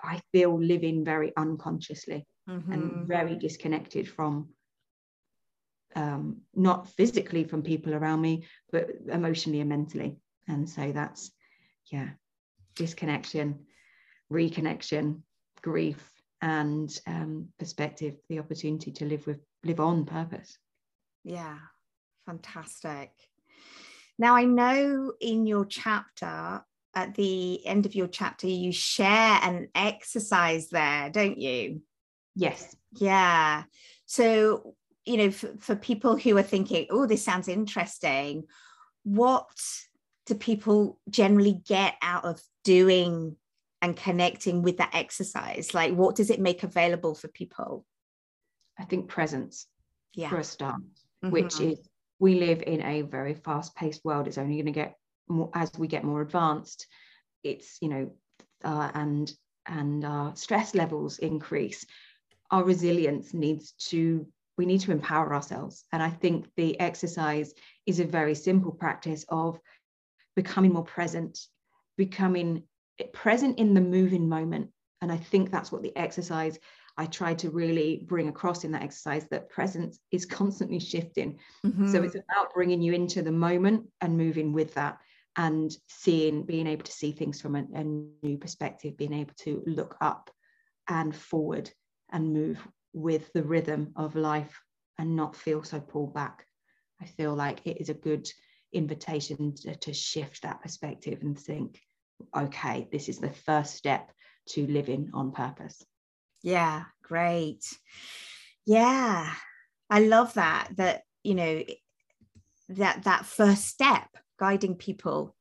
I 0.00 0.20
feel 0.32 0.60
living 0.60 1.04
very 1.04 1.32
unconsciously 1.36 2.26
mm-hmm. 2.48 2.72
and 2.72 3.08
very 3.08 3.36
disconnected 3.36 4.08
from 4.08 4.48
um, 5.94 6.42
not 6.54 6.88
physically 6.88 7.44
from 7.44 7.62
people 7.62 7.94
around 7.94 8.20
me, 8.20 8.44
but 8.72 8.90
emotionally 9.10 9.60
and 9.60 9.68
mentally. 9.68 10.16
And 10.48 10.68
so 10.68 10.92
that's, 10.92 11.30
yeah, 11.92 12.10
disconnection. 12.76 13.66
reconnection, 14.32 15.20
grief, 15.62 16.10
and 16.40 16.98
um, 17.06 17.48
perspective, 17.58 18.16
the 18.28 18.38
opportunity 18.38 18.90
to 18.90 19.04
live 19.04 19.26
with 19.26 19.38
live 19.64 19.80
on 19.80 20.04
purpose. 20.04 20.58
Yeah, 21.22 21.58
fantastic. 22.26 23.10
Now 24.18 24.34
I 24.34 24.44
know 24.44 25.12
in 25.20 25.46
your 25.46 25.64
chapter, 25.66 26.64
at 26.94 27.14
the 27.14 27.66
end 27.66 27.86
of 27.86 27.94
your 27.94 28.08
chapter, 28.08 28.46
you 28.46 28.72
share 28.72 29.38
an 29.42 29.68
exercise 29.74 30.68
there, 30.68 31.10
don't 31.10 31.38
you? 31.38 31.82
Yes. 32.34 32.74
Yeah. 32.96 33.64
So, 34.06 34.74
you 35.04 35.16
know, 35.16 35.30
for, 35.30 35.50
for 35.58 35.76
people 35.76 36.16
who 36.16 36.36
are 36.36 36.42
thinking, 36.42 36.86
oh, 36.90 37.06
this 37.06 37.24
sounds 37.24 37.48
interesting, 37.48 38.44
what 39.02 39.48
do 40.26 40.34
people 40.34 40.98
generally 41.10 41.60
get 41.66 41.94
out 42.00 42.24
of 42.24 42.40
doing 42.64 43.36
and 43.82 43.96
connecting 43.96 44.62
with 44.62 44.78
that 44.78 44.94
exercise? 44.94 45.74
Like, 45.74 45.92
what 45.92 46.16
does 46.16 46.30
it 46.30 46.40
make 46.40 46.62
available 46.62 47.14
for 47.14 47.28
people? 47.28 47.84
I 48.78 48.84
think 48.84 49.08
presence 49.08 49.66
yeah. 50.14 50.30
for 50.30 50.38
a 50.38 50.44
start, 50.44 50.80
mm-hmm. 50.80 51.30
which 51.30 51.60
is 51.60 51.78
we 52.18 52.40
live 52.40 52.62
in 52.66 52.82
a 52.82 53.02
very 53.02 53.34
fast 53.34 53.76
paced 53.76 54.04
world. 54.04 54.26
It's 54.26 54.38
only 54.38 54.56
going 54.56 54.66
to 54.66 54.72
get 54.72 54.96
more 55.28 55.50
as 55.54 55.70
we 55.76 55.86
get 55.86 56.04
more 56.04 56.22
advanced. 56.22 56.86
It's, 57.42 57.76
you 57.82 57.88
know, 57.88 58.10
uh, 58.64 58.90
and 58.94 59.30
and 59.66 60.04
our 60.04 60.34
stress 60.36 60.74
levels 60.74 61.18
increase. 61.18 61.84
Our 62.50 62.64
resilience 62.64 63.34
needs 63.34 63.72
to 63.90 64.26
we 64.56 64.66
need 64.66 64.80
to 64.80 64.92
empower 64.92 65.34
ourselves. 65.34 65.84
And 65.92 66.02
I 66.02 66.10
think 66.10 66.48
the 66.56 66.78
exercise 66.78 67.52
is 67.86 68.00
a 68.00 68.04
very 68.04 68.34
simple 68.34 68.72
practice 68.72 69.24
of 69.28 69.58
becoming 70.36 70.72
more 70.72 70.84
present, 70.84 71.38
becoming 71.96 72.64
present 73.12 73.58
in 73.58 73.74
the 73.74 73.80
moving 73.80 74.28
moment. 74.28 74.70
And 75.00 75.10
I 75.10 75.16
think 75.16 75.50
that's 75.50 75.72
what 75.72 75.82
the 75.82 75.96
exercise 75.96 76.58
I 76.96 77.06
tried 77.06 77.40
to 77.40 77.50
really 77.50 78.04
bring 78.06 78.28
across 78.28 78.64
in 78.64 78.72
that 78.72 78.82
exercise 78.82 79.26
that 79.30 79.50
presence 79.50 79.98
is 80.12 80.24
constantly 80.24 80.78
shifting. 80.78 81.38
Mm-hmm. 81.66 81.90
So 81.90 82.02
it's 82.02 82.14
about 82.14 82.54
bringing 82.54 82.80
you 82.80 82.92
into 82.92 83.22
the 83.22 83.32
moment 83.32 83.88
and 84.00 84.16
moving 84.16 84.52
with 84.52 84.74
that 84.74 84.98
and 85.36 85.76
seeing, 85.88 86.44
being 86.44 86.68
able 86.68 86.84
to 86.84 86.92
see 86.92 87.10
things 87.10 87.40
from 87.40 87.56
a, 87.56 87.64
a 87.74 87.82
new 87.82 88.38
perspective, 88.38 88.96
being 88.96 89.12
able 89.12 89.34
to 89.40 89.64
look 89.66 89.96
up 90.00 90.30
and 90.88 91.14
forward 91.14 91.70
and 92.12 92.32
move 92.32 92.64
with 92.94 93.30
the 93.34 93.42
rhythm 93.42 93.92
of 93.96 94.16
life 94.16 94.58
and 94.98 95.16
not 95.16 95.36
feel 95.36 95.62
so 95.62 95.80
pulled 95.80 96.14
back. 96.14 96.46
I 97.02 97.06
feel 97.06 97.34
like 97.34 97.66
it 97.66 97.80
is 97.80 97.90
a 97.90 97.94
good 97.94 98.30
invitation 98.72 99.54
to, 99.56 99.74
to 99.76 99.92
shift 99.92 100.42
that 100.42 100.62
perspective 100.62 101.18
and 101.22 101.38
think, 101.38 101.80
okay, 102.34 102.88
this 102.90 103.08
is 103.08 103.18
the 103.18 103.32
first 103.32 103.74
step 103.74 104.10
to 104.50 104.66
living 104.66 105.10
on 105.12 105.32
purpose. 105.32 105.82
Yeah, 106.42 106.84
great. 107.02 107.64
Yeah. 108.64 109.32
I 109.90 110.00
love 110.00 110.34
that 110.34 110.68
that 110.76 111.02
you 111.22 111.34
know 111.34 111.62
that 112.70 113.04
that 113.04 113.26
first 113.26 113.66
step 113.66 114.08
guiding 114.38 114.74
people 114.76 115.36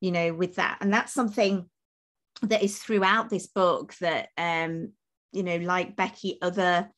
you 0.00 0.10
know 0.10 0.32
with 0.32 0.56
that 0.56 0.78
and 0.80 0.92
that's 0.92 1.12
something 1.12 1.68
that 2.42 2.62
is 2.62 2.78
throughout 2.78 3.30
this 3.30 3.46
book 3.46 3.94
that 4.00 4.28
um 4.38 4.92
you 5.32 5.42
know 5.42 5.56
like 5.56 5.96
Becky 5.96 6.38
other 6.42 6.90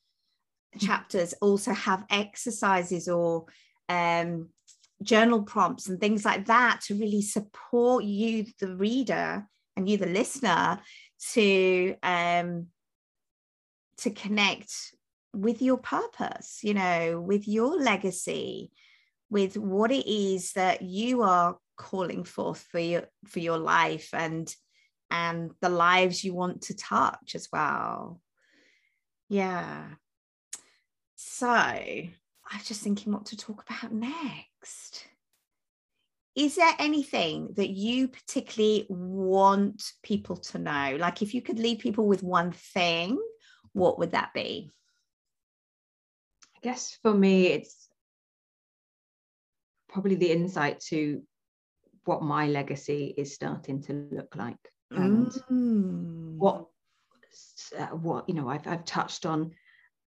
chapters 0.79 1.35
also 1.41 1.73
have 1.73 2.05
exercises 2.11 3.09
or 3.09 3.47
um 3.89 4.49
journal 5.03 5.43
prompts 5.43 5.89
and 5.89 5.99
things 5.99 6.25
like 6.25 6.47
that 6.47 6.81
to 6.83 6.95
really 6.95 7.23
support 7.23 8.05
you 8.05 8.47
the 8.61 8.77
reader 8.77 9.47
and 9.77 9.89
you 9.89 9.97
the 9.97 10.07
listener 10.07 10.79
to 11.33 11.95
um 12.03 12.67
to 14.01 14.11
connect 14.11 14.73
with 15.33 15.63
your 15.63 15.77
purpose, 15.77 16.61
you 16.63 16.75
know, 16.75 17.21
with 17.21 17.47
your 17.47 17.81
legacy, 17.81 18.71
with 19.29 19.57
what 19.57 19.93
it 19.93 20.07
is 20.07 20.53
that 20.55 20.83
you 20.83 21.23
are 21.23 21.57
calling 21.77 22.25
forth 22.25 22.61
for 22.71 22.79
your 22.79 23.05
for 23.27 23.39
your 23.39 23.59
life 23.59 24.11
and 24.13 24.55
and 25.11 25.51
the 25.61 25.69
lives 25.69 26.23
you 26.23 26.35
want 26.35 26.63
to 26.63 26.77
touch 26.77 27.35
as 27.35 27.49
well. 27.53 28.21
Yeah. 29.31 29.85
So 31.17 31.49
I 31.49 32.13
was 32.53 32.67
just 32.69 32.83
thinking 32.83 33.13
what 33.13 33.27
to 33.27 33.37
talk 33.37 33.65
about 33.67 33.93
next. 33.93 35.07
Is 36.37 36.57
there 36.57 36.75
anything 36.79 37.55
that 37.57 37.71
you 37.71 38.09
particularly 38.09 38.87
want 38.89 39.83
people 40.03 40.37
to 40.37 40.59
know? 40.59 40.97
Like 40.99 41.23
if 41.23 41.33
you 41.33 41.41
could 41.41 41.59
leave 41.59 41.79
people 41.79 42.07
with 42.07 42.23
one 42.23 42.53
thing 42.53 43.19
what 43.73 43.99
would 43.99 44.13
that 44.13 44.33
be? 44.35 44.71
I 46.57 46.61
guess 46.63 46.99
for 47.03 47.15
me, 47.15 47.47
it's 47.47 47.89
probably 49.89 50.17
the 50.17 50.31
insight 50.31 50.81
to 50.89 51.23
what 52.05 52.23
my 52.23 52.49
legacy 52.49 53.15
is 53.17 53.35
starting 53.35 53.83
to 53.83 54.09
look 54.11 54.35
like 54.37 54.59
and 54.91 55.31
mm. 55.51 56.37
what 56.37 56.67
uh, 57.79 57.87
what 57.87 58.29
you 58.29 58.35
know 58.35 58.49
I've, 58.49 58.67
I've 58.67 58.85
touched 58.85 59.27
on 59.27 59.53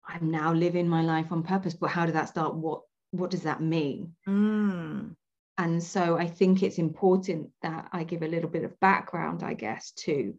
i'm 0.07 0.31
now 0.31 0.53
living 0.53 0.89
my 0.89 1.03
life 1.03 1.27
on 1.31 1.43
purpose 1.43 1.75
but 1.75 1.91
how 1.91 2.07
did 2.07 2.15
that 2.15 2.29
start 2.29 2.55
what 2.55 2.83
what 3.11 3.31
does 3.31 3.43
that 3.43 3.61
mean 3.61 4.15
mm. 4.27 5.15
and 5.59 5.83
so 5.83 6.17
i 6.17 6.27
think 6.27 6.63
it's 6.63 6.79
important 6.79 7.51
that 7.63 7.89
i 7.93 8.05
give 8.05 8.23
a 8.23 8.29
little 8.29 8.51
bit 8.51 8.65
of 8.65 8.79
background 8.81 9.43
i 9.43 9.55
guess 9.55 9.93
to 9.93 10.35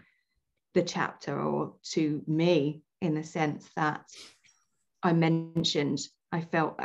the 0.74 0.82
chapter 0.82 1.40
or 1.40 1.74
to 1.84 2.22
me 2.28 2.82
in 3.02 3.14
the 3.14 3.24
sense 3.24 3.70
that 3.76 4.06
I 5.02 5.14
mentioned 5.14 6.00
I 6.32 6.42
felt 6.42 6.80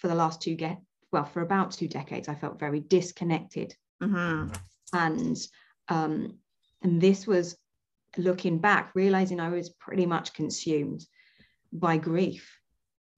for 0.00 0.08
the 0.08 0.14
last 0.14 0.42
two 0.42 0.54
get 0.54 0.80
well 1.12 1.24
for 1.24 1.42
about 1.42 1.72
two 1.72 1.88
decades 1.88 2.28
I 2.28 2.34
felt 2.34 2.58
very 2.58 2.80
disconnected 2.80 3.74
mm-hmm. 4.02 4.52
and 4.92 5.36
um, 5.88 6.38
and 6.82 7.00
this 7.00 7.26
was 7.26 7.56
looking 8.16 8.58
back 8.58 8.90
realizing 8.94 9.40
I 9.40 9.48
was 9.48 9.70
pretty 9.70 10.06
much 10.06 10.34
consumed 10.34 11.04
by 11.72 11.96
grief 11.96 12.58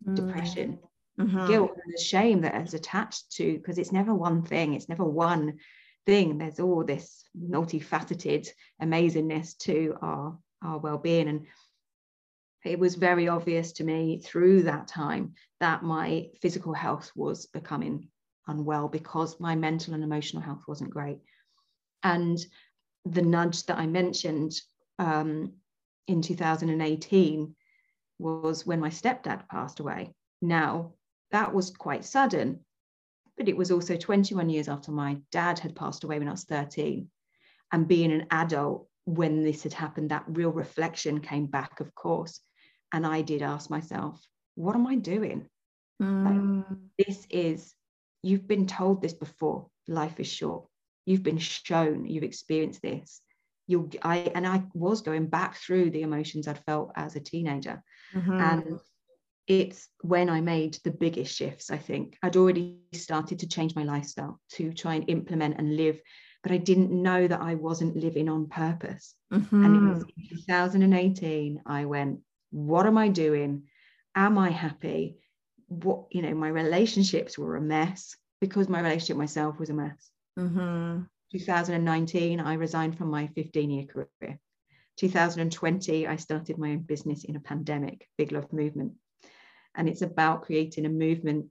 mm-hmm. 0.07 0.15
depression 0.15 0.79
mm-hmm. 1.19 1.47
guilt 1.47 1.73
and 1.73 1.95
the 1.95 2.03
shame 2.03 2.43
that 2.43 2.61
is 2.67 2.75
attached 2.75 3.33
to 3.33 3.59
because 3.59 3.79
it's 3.79 3.93
never 3.93 4.15
one 4.15 4.43
thing 4.43 4.75
it's 4.75 4.89
never 4.89 5.05
one 5.05 5.59
thing 6.07 6.39
there's 6.39 6.61
all 6.61 6.85
this 6.85 7.25
multifaceted 7.37 8.49
amazingness 8.81 9.57
to 9.59 9.97
our 10.01 10.39
our 10.63 10.79
well-being 10.79 11.29
and 11.29 11.47
it 12.65 12.79
was 12.79 12.95
very 12.95 13.29
obvious 13.29 13.73
to 13.73 13.85
me 13.85 14.21
through 14.25 14.63
that 14.63 14.89
time 14.89 15.35
that 15.61 15.83
my 15.83 16.31
physical 16.41 16.73
health 16.73 17.13
was 17.15 17.47
becoming 17.47 18.09
unwell 18.47 18.89
because 18.89 19.39
my 19.39 19.55
mental 19.55 19.95
and 19.95 20.03
emotional 20.03 20.43
health 20.43 20.63
wasn't 20.67 20.91
great. 20.91 21.19
And 22.03 22.39
the 23.05 23.23
nudge 23.23 23.65
that 23.67 23.79
I 23.79 23.87
mentioned 23.87 24.53
um, 24.99 25.53
in 26.07 26.23
2018 26.23 27.55
was 28.19 28.67
when 28.67 28.81
my 28.81 28.91
stepdad 28.91 29.49
passed 29.49 29.81
away. 29.81 30.15
Now, 30.41 30.93
that 31.31 31.53
was 31.53 31.71
quite 31.71 32.05
sudden, 32.05 32.61
but 33.37 33.49
it 33.49 33.57
was 33.57 33.71
also 33.71 33.97
21 33.97 34.49
years 34.49 34.69
after 34.69 34.93
my 34.93 35.19
dad 35.33 35.59
had 35.59 35.75
passed 35.75 36.05
away 36.05 36.19
when 36.19 36.29
I 36.29 36.33
was 36.33 36.45
13. 36.45 37.09
And 37.73 37.89
being 37.89 38.13
an 38.13 38.27
adult 38.31 38.87
when 39.05 39.43
this 39.43 39.65
had 39.65 39.73
happened, 39.73 40.11
that 40.11 40.25
real 40.29 40.51
reflection 40.51 41.21
came 41.21 41.47
back, 41.47 41.81
of 41.81 41.95
course. 41.95 42.41
And 42.93 43.07
I 43.07 43.23
did 43.23 43.43
ask 43.43 43.71
myself, 43.71 44.25
what 44.55 44.77
am 44.77 44.87
I 44.87 44.95
doing? 44.95 45.49
Mm. 46.01 46.65
Like, 46.69 46.79
this 47.07 47.27
is, 47.31 47.75
you've 48.23 48.47
been 48.47 48.67
told 48.67 49.03
this 49.03 49.15
before 49.15 49.67
life 49.89 50.21
is 50.21 50.29
short. 50.29 50.67
You've 51.05 51.23
been 51.23 51.39
shown, 51.39 52.07
you've 52.07 52.23
experienced 52.23 52.83
this. 52.83 53.21
You, 53.67 53.91
I, 54.03 54.19
and 54.35 54.47
I 54.47 54.65
was 54.75 55.01
going 55.01 55.29
back 55.29 55.57
through 55.57 55.91
the 55.91 56.03
emotions 56.03 56.47
I'd 56.47 56.65
felt 56.65 56.93
as 56.97 57.17
a 57.17 57.21
teenager. 57.21 57.83
Mm-hmm. 58.15 58.33
And 58.33 58.81
it's 59.47 59.89
when 60.01 60.31
I 60.31 60.41
made 60.41 60.79
the 60.85 60.91
biggest 60.91 61.35
shifts, 61.35 61.71
I 61.71 61.79
think. 61.79 62.19
I'd 62.23 62.37
already 62.37 62.79
started 62.93 63.39
to 63.41 63.49
change 63.49 63.75
my 63.75 63.85
lifestyle 63.85 64.41
to 64.53 64.73
try 64.73 64.95
and 64.95 65.09
implement 65.09 65.59
and 65.59 65.77
live, 65.77 66.01
but 66.43 66.53
I 66.53 66.59
didn't 66.59 66.91
know 66.91 67.27
that 67.27 67.41
I 67.41 67.55
wasn't 67.55 67.97
living 67.97 68.29
on 68.29 68.49
purpose. 68.49 69.15
Mm-hmm. 69.33 69.65
And 69.65 69.77
it 69.77 69.95
was 69.95 70.05
in 70.31 70.37
2018, 70.37 71.63
I 71.67 71.85
went, 71.85 72.21
what 72.51 72.87
am 72.87 72.99
I 72.99 73.09
doing? 73.09 73.65
Am 74.15 74.39
I 74.39 74.51
happy? 74.51 75.19
What, 75.69 76.07
you 76.11 76.23
know, 76.23 76.35
my 76.35 76.49
relationships 76.49 77.39
were 77.39 77.57
a 77.57 77.61
mess 77.61 78.17
because 78.41 78.69
my 78.69 78.81
relationship 78.81 79.17
myself 79.17 79.59
was 79.59 79.71
a 79.71 79.75
mess. 79.75 80.11
Mm-hmm. 80.39 81.03
2019, 81.33 82.41
I 82.41 82.55
resigned 82.55 82.97
from 82.97 83.11
my 83.11 83.27
15 83.29 83.71
year 83.71 83.87
career. 83.87 84.39
2020, 84.97 86.07
I 86.07 86.17
started 86.17 86.59
my 86.59 86.71
own 86.71 86.81
business 86.81 87.25
in 87.25 87.37
a 87.37 87.41
pandemic, 87.41 88.09
Big 88.17 88.33
Love 88.33 88.53
Movement. 88.53 88.93
And 89.75 89.89
it's 89.89 90.03
about 90.03 90.43
creating 90.43 90.87
a 90.87 90.91
movement, 90.91 91.47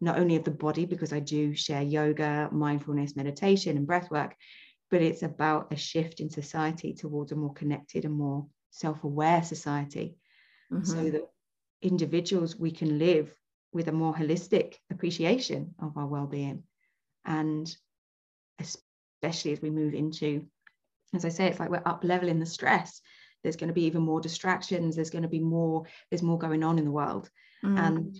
not 0.00 0.18
only 0.18 0.36
of 0.36 0.44
the 0.44 0.50
body, 0.50 0.84
because 0.84 1.12
I 1.12 1.20
do 1.20 1.54
share 1.54 1.82
yoga, 1.82 2.50
mindfulness, 2.52 3.16
meditation, 3.16 3.78
and 3.78 3.86
breath 3.86 4.10
work, 4.10 4.34
but 4.90 5.00
it's 5.00 5.22
about 5.22 5.72
a 5.72 5.76
shift 5.76 6.20
in 6.20 6.28
society 6.28 6.92
towards 6.92 7.32
a 7.32 7.36
more 7.36 7.54
connected 7.54 8.04
and 8.04 8.14
more 8.14 8.46
self-aware 8.70 9.42
society 9.42 10.16
mm-hmm. 10.70 10.84
so 10.84 11.10
that 11.10 11.28
individuals 11.80 12.56
we 12.56 12.70
can 12.70 12.98
live 12.98 13.34
with 13.72 13.88
a 13.88 13.92
more 13.92 14.14
holistic 14.14 14.76
appreciation 14.90 15.74
of 15.80 15.96
our 15.96 16.06
well-being 16.06 16.62
and 17.24 17.74
especially 19.22 19.52
as 19.52 19.62
we 19.62 19.70
move 19.70 19.94
into 19.94 20.44
as 21.14 21.24
i 21.24 21.28
say 21.28 21.46
it's 21.46 21.60
like 21.60 21.70
we're 21.70 21.82
up 21.84 22.02
leveling 22.02 22.38
the 22.38 22.46
stress 22.46 23.00
there's 23.42 23.56
going 23.56 23.68
to 23.68 23.74
be 23.74 23.84
even 23.84 24.02
more 24.02 24.20
distractions 24.20 24.96
there's 24.96 25.10
going 25.10 25.22
to 25.22 25.28
be 25.28 25.40
more 25.40 25.84
there's 26.10 26.22
more 26.22 26.38
going 26.38 26.62
on 26.62 26.78
in 26.78 26.84
the 26.84 26.90
world 26.90 27.28
mm-hmm. 27.64 27.76
and 27.78 28.18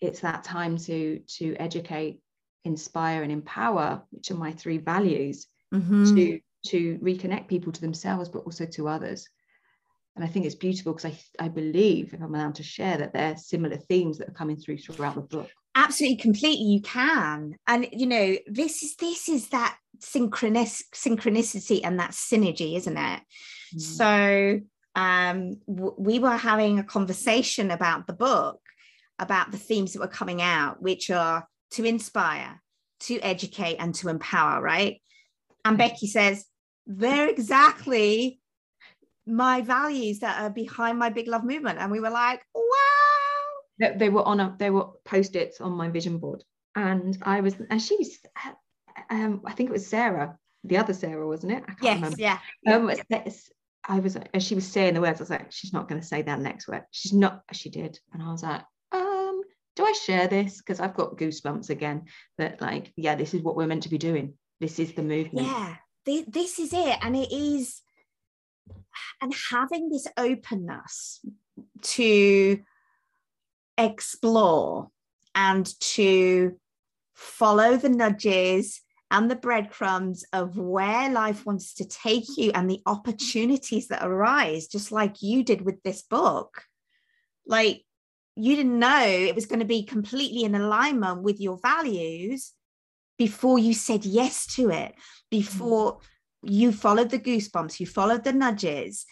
it's 0.00 0.20
that 0.20 0.44
time 0.44 0.76
to 0.76 1.20
to 1.26 1.54
educate 1.56 2.20
inspire 2.64 3.22
and 3.22 3.32
empower 3.32 4.02
which 4.10 4.30
are 4.30 4.36
my 4.36 4.52
three 4.52 4.78
values 4.78 5.46
mm-hmm. 5.72 6.14
to 6.14 6.40
to 6.66 6.98
reconnect 6.98 7.48
people 7.48 7.72
to 7.72 7.80
themselves 7.80 8.28
but 8.28 8.40
also 8.40 8.66
to 8.66 8.88
others 8.88 9.28
and 10.16 10.24
I 10.24 10.28
think 10.28 10.46
it's 10.46 10.54
beautiful 10.54 10.94
because 10.94 11.12
I, 11.12 11.44
I 11.44 11.48
believe, 11.48 12.14
if 12.14 12.22
I'm 12.22 12.34
allowed 12.34 12.54
to 12.54 12.62
share, 12.62 12.96
that 12.96 13.12
there 13.12 13.32
are 13.32 13.36
similar 13.36 13.76
themes 13.76 14.16
that 14.16 14.28
are 14.28 14.32
coming 14.32 14.56
through 14.56 14.78
throughout 14.78 15.14
the 15.14 15.20
book. 15.20 15.50
Absolutely, 15.76 16.16
completely, 16.16 16.64
you 16.64 16.80
can. 16.80 17.54
And 17.66 17.86
you 17.92 18.06
know, 18.06 18.36
this 18.46 18.82
is 18.82 18.96
this 18.96 19.28
is 19.28 19.48
that 19.50 19.76
synchronis- 20.00 20.84
synchronicity 20.94 21.80
and 21.84 22.00
that 22.00 22.12
synergy, 22.12 22.76
isn't 22.76 22.96
it? 22.96 23.20
Mm. 23.76 23.80
So 23.80 24.60
um, 24.94 25.60
w- 25.68 25.94
we 25.98 26.18
were 26.18 26.36
having 26.36 26.78
a 26.78 26.84
conversation 26.84 27.70
about 27.70 28.06
the 28.06 28.14
book, 28.14 28.58
about 29.18 29.52
the 29.52 29.58
themes 29.58 29.92
that 29.92 30.00
were 30.00 30.08
coming 30.08 30.40
out, 30.40 30.80
which 30.80 31.10
are 31.10 31.46
to 31.72 31.84
inspire, 31.84 32.62
to 33.00 33.20
educate, 33.20 33.76
and 33.76 33.94
to 33.96 34.08
empower, 34.08 34.62
right? 34.62 35.02
And 35.66 35.76
Becky 35.76 36.06
says, 36.06 36.46
they're 36.86 37.28
exactly 37.28 38.40
my 39.26 39.60
values 39.60 40.20
that 40.20 40.40
are 40.40 40.50
behind 40.50 40.98
my 40.98 41.10
big 41.10 41.28
love 41.28 41.44
movement. 41.44 41.80
And 41.80 41.90
we 41.90 42.00
were 42.00 42.10
like, 42.10 42.40
wow. 42.54 43.15
They, 43.78 44.08
were 44.08 44.22
on 44.22 44.40
a, 44.40 44.56
they 44.58 44.70
were 44.70 44.88
post-its 45.04 45.60
on 45.60 45.72
my 45.72 45.88
vision 45.88 46.18
board. 46.18 46.42
And 46.74 47.16
I 47.22 47.40
was, 47.40 47.54
and 47.70 47.80
she 47.80 47.96
was, 47.96 48.18
um, 49.10 49.42
I 49.44 49.52
think 49.52 49.70
it 49.70 49.72
was 49.72 49.86
Sarah, 49.86 50.36
the 50.64 50.78
other 50.78 50.94
Sarah, 50.94 51.26
wasn't 51.26 51.52
it? 51.52 51.62
I 51.68 51.72
can't 51.72 51.82
yes, 51.82 51.94
remember. 51.96 52.16
yeah. 52.18 52.38
Um, 52.66 52.90
I 53.88 54.00
was, 54.00 54.16
as 54.34 54.42
she 54.42 54.54
was 54.54 54.66
saying 54.66 54.94
the 54.94 55.00
words, 55.00 55.20
I 55.20 55.22
was 55.22 55.30
like, 55.30 55.52
she's 55.52 55.72
not 55.72 55.88
going 55.88 56.00
to 56.00 56.06
say 56.06 56.22
that 56.22 56.40
next 56.40 56.66
word. 56.66 56.82
She's 56.90 57.12
not, 57.12 57.42
she 57.52 57.70
did. 57.70 57.98
And 58.12 58.22
I 58.22 58.32
was 58.32 58.42
like, 58.42 58.62
um, 58.92 59.42
do 59.76 59.84
I 59.84 59.92
share 59.92 60.26
this? 60.26 60.58
Because 60.58 60.80
I've 60.80 60.96
got 60.96 61.16
goosebumps 61.16 61.70
again. 61.70 62.06
That 62.38 62.60
like, 62.60 62.92
yeah, 62.96 63.14
this 63.14 63.32
is 63.32 63.42
what 63.42 63.56
we're 63.56 63.66
meant 63.66 63.84
to 63.84 63.88
be 63.88 63.98
doing. 63.98 64.34
This 64.58 64.78
is 64.78 64.92
the 64.94 65.02
movement. 65.02 65.46
Yeah, 65.46 65.76
this 66.04 66.58
is 66.58 66.72
it. 66.72 66.98
And 67.02 67.14
it 67.14 67.30
is, 67.30 67.82
and 69.20 69.34
having 69.50 69.88
this 69.88 70.08
openness 70.16 71.20
to 71.82 72.58
explore 73.78 74.88
and 75.34 75.68
to 75.80 76.56
follow 77.14 77.76
the 77.76 77.88
nudges 77.88 78.80
and 79.10 79.30
the 79.30 79.36
breadcrumbs 79.36 80.24
of 80.32 80.58
where 80.58 81.10
life 81.10 81.46
wants 81.46 81.74
to 81.74 81.86
take 81.86 82.24
you 82.36 82.50
and 82.54 82.68
the 82.68 82.80
opportunities 82.86 83.88
that 83.88 84.04
arise, 84.04 84.66
just 84.66 84.90
like 84.90 85.22
you 85.22 85.44
did 85.44 85.62
with 85.62 85.82
this 85.82 86.02
book. 86.02 86.62
Like 87.46 87.84
you 88.34 88.56
didn't 88.56 88.78
know 88.78 89.04
it 89.06 89.34
was 89.34 89.46
going 89.46 89.60
to 89.60 89.64
be 89.64 89.84
completely 89.84 90.44
in 90.44 90.54
alignment 90.54 91.22
with 91.22 91.40
your 91.40 91.58
values 91.58 92.52
before 93.16 93.58
you 93.58 93.72
said 93.72 94.04
yes 94.04 94.46
to 94.56 94.70
it, 94.70 94.94
before 95.30 96.00
you 96.42 96.72
followed 96.72 97.10
the 97.10 97.18
goosebumps 97.18 97.80
you 97.80 97.86
followed 97.86 98.24
the 98.24 98.32
nudges 98.32 99.04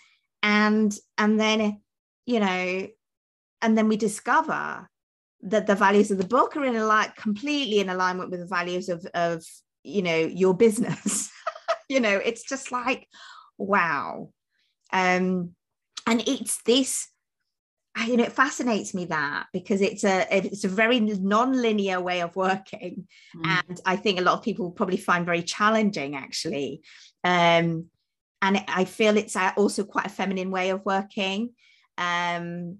and 0.42 0.96
and 1.18 1.40
then 1.40 1.80
you 2.26 2.40
know 2.40 2.86
and 3.62 3.76
then 3.76 3.88
we 3.88 3.96
discover 3.96 4.88
that 5.42 5.66
the 5.66 5.74
values 5.74 6.10
of 6.10 6.18
the 6.18 6.26
book 6.26 6.56
are 6.56 6.64
in 6.64 6.76
a 6.76 6.84
like 6.84 7.14
completely 7.16 7.80
in 7.80 7.88
alignment 7.88 8.30
with 8.30 8.40
the 8.40 8.46
values 8.46 8.88
of 8.88 9.06
of 9.14 9.44
you 9.82 10.02
know 10.02 10.16
your 10.16 10.54
business 10.54 11.30
you 11.88 12.00
know 12.00 12.16
it's 12.16 12.42
just 12.42 12.72
like 12.72 13.06
wow 13.58 14.30
um 14.92 15.50
and 16.06 16.26
it's 16.26 16.62
this 16.62 17.08
you 18.06 18.16
know 18.16 18.24
it 18.24 18.32
fascinates 18.32 18.94
me 18.94 19.04
that 19.04 19.46
because 19.52 19.80
it's 19.80 20.02
a 20.02 20.26
it's 20.30 20.64
a 20.64 20.68
very 20.68 20.98
non-linear 20.98 22.00
way 22.00 22.22
of 22.22 22.34
working 22.34 23.06
mm. 23.36 23.62
and 23.68 23.80
i 23.86 23.94
think 23.94 24.18
a 24.18 24.22
lot 24.22 24.34
of 24.34 24.42
people 24.42 24.72
probably 24.72 24.96
find 24.96 25.24
very 25.24 25.42
challenging 25.42 26.16
actually 26.16 26.82
um, 27.24 27.86
and 28.42 28.62
I 28.68 28.84
feel 28.84 29.16
it's 29.16 29.36
also 29.56 29.84
quite 29.84 30.06
a 30.06 30.10
feminine 30.10 30.50
way 30.50 30.68
of 30.68 30.84
working. 30.84 31.54
Um, 31.96 32.78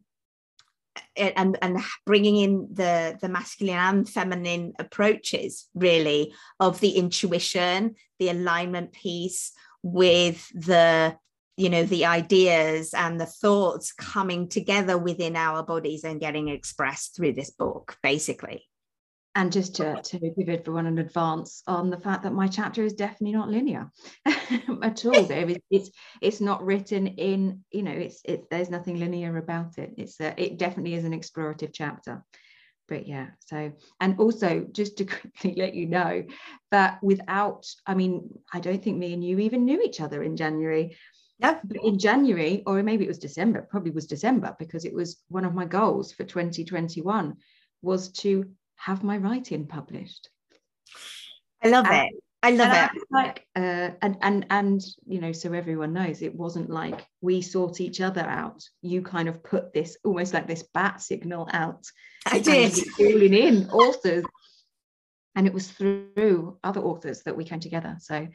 and 1.17 1.59
and 1.61 1.79
bringing 2.07 2.37
in 2.37 2.69
the 2.73 3.19
the 3.21 3.29
masculine 3.29 3.77
and 3.77 4.09
feminine 4.09 4.73
approaches 4.79 5.69
really 5.75 6.33
of 6.61 6.81
the 6.81 6.91
intuition 6.91 7.95
the 8.19 8.29
alignment 8.29 8.93
piece 8.93 9.53
with 9.83 10.49
the 10.55 11.17
you 11.57 11.71
know 11.71 11.85
the 11.85 12.05
ideas 12.05 12.95
and 12.95 13.21
the 13.21 13.27
thoughts 13.27 13.93
coming 13.93 14.49
together 14.49 14.99
within 14.99 15.37
our 15.37 15.63
bodies 15.63 16.05
and 16.05 16.21
getting 16.21 16.49
expressed 16.49 17.17
through 17.17 17.33
this 17.33 17.51
book 17.51 17.97
basically 18.03 18.69
and 19.35 19.53
just 19.53 19.77
to, 19.77 20.01
to 20.03 20.19
give 20.19 20.49
everyone 20.49 20.87
an 20.87 20.99
advance 20.99 21.63
on 21.67 21.91
the 21.91 21.99
fact 21.99 22.23
that 22.23 22.33
my 22.33 22.47
chapter 22.47 22.85
is 22.85 22.93
definitely 22.93 23.33
not 23.33 23.51
linear 23.51 23.91
at 24.83 25.05
all. 25.05 25.25
David. 25.25 25.61
it's 25.71 25.91
it's 26.21 26.41
not 26.41 26.65
written 26.65 27.07
in 27.07 27.65
you 27.71 27.83
know 27.83 27.93
it's 27.93 28.21
it 28.25 28.49
there's 28.51 28.71
nothing 28.71 28.99
linear 28.99 29.37
about 29.37 29.79
it. 29.79 29.95
It's 29.97 30.21
a, 30.21 30.35
it 30.41 30.59
definitely 30.59 30.95
is 30.95 31.05
an 31.05 31.19
explorative 31.19 31.71
chapter. 31.73 32.25
But 32.87 33.09
yeah 33.09 33.29
so 33.41 33.73
and 34.01 34.21
also 34.21 34.67
just 34.71 34.99
to 34.99 35.05
quickly 35.07 35.55
let 35.57 35.75
you 35.75 35.87
know 35.87 36.25
that 36.71 37.03
without 37.03 37.67
i 37.87 37.95
mean 37.95 38.29
i 38.53 38.61
don't 38.61 38.83
think 38.85 38.99
me 38.99 39.15
and 39.15 39.25
you 39.25 39.39
even 39.39 39.65
knew 39.65 39.81
each 39.83 40.01
other 40.01 40.23
in 40.23 40.37
january. 40.37 40.97
Yeah. 41.41 41.59
In 41.83 41.99
January, 41.99 42.63
or 42.65 42.81
maybe 42.85 43.05
it 43.05 43.09
was 43.09 43.19
December, 43.19 43.67
probably 43.69 43.91
was 43.91 44.07
December, 44.07 44.55
because 44.57 44.85
it 44.85 44.95
was 44.95 45.21
one 45.29 45.45
of 45.45 45.53
my 45.53 45.65
goals 45.65 46.13
for 46.13 46.23
2021 46.23 47.35
was 47.83 48.13
to 48.13 48.49
have 48.77 49.03
my 49.03 49.17
writing 49.17 49.67
published. 49.67 50.29
I 51.63 51.69
love 51.69 51.87
and, 51.87 52.09
it. 52.09 52.15
I 52.43 52.51
love 52.51 52.91
it. 52.95 53.03
like, 53.11 53.47
uh, 53.57 53.91
and 54.03 54.19
and 54.21 54.47
and 54.51 54.83
you 55.07 55.21
know, 55.21 55.33
so 55.33 55.53
everyone 55.53 55.95
knows, 55.95 56.21
it 56.21 56.35
wasn't 56.35 56.69
like 56.69 57.07
we 57.23 57.41
sought 57.41 57.81
each 57.81 58.01
other 58.03 58.21
out. 58.21 58.63
You 58.83 59.01
kind 59.03 59.29
of 59.29 59.43
put 59.43 59.73
this 59.73 59.97
almost 60.05 60.35
like 60.35 60.47
this 60.47 60.65
bat 60.75 61.01
signal 61.01 61.49
out. 61.53 61.87
I 62.27 62.41
did 62.41 62.75
calling 62.97 63.33
in 63.33 63.71
authors, 63.71 64.25
and 65.35 65.47
it 65.47 65.55
was 65.55 65.71
through 65.71 66.59
other 66.63 66.83
authors 66.83 67.23
that 67.23 67.37
we 67.37 67.45
came 67.45 67.61
together. 67.61 67.97
So 68.01 68.29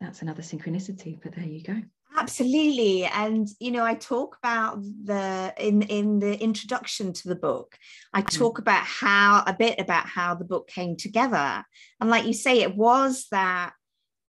that's 0.00 0.20
another 0.20 0.42
synchronicity. 0.42 1.18
But 1.22 1.34
there 1.34 1.46
you 1.46 1.62
go 1.62 1.80
absolutely. 2.24 3.04
And 3.04 3.48
you 3.60 3.70
know 3.70 3.84
i 3.84 3.94
talk 3.94 4.36
about 4.42 4.82
the 4.82 5.54
in 5.58 5.82
in 5.82 6.18
the 6.18 6.40
introduction 6.42 7.12
to 7.12 7.28
the 7.28 7.34
book 7.36 7.76
i 8.12 8.22
mm. 8.22 8.38
talk 8.38 8.58
about 8.58 8.84
how 8.84 9.42
a 9.46 9.54
bit 9.54 9.78
about 9.78 10.06
how 10.06 10.34
the 10.34 10.44
book 10.44 10.68
came 10.68 10.96
together. 10.96 11.64
And 12.00 12.10
like 12.10 12.26
you 12.26 12.32
say 12.32 12.60
it 12.60 12.76
was 12.76 13.26
that 13.30 13.72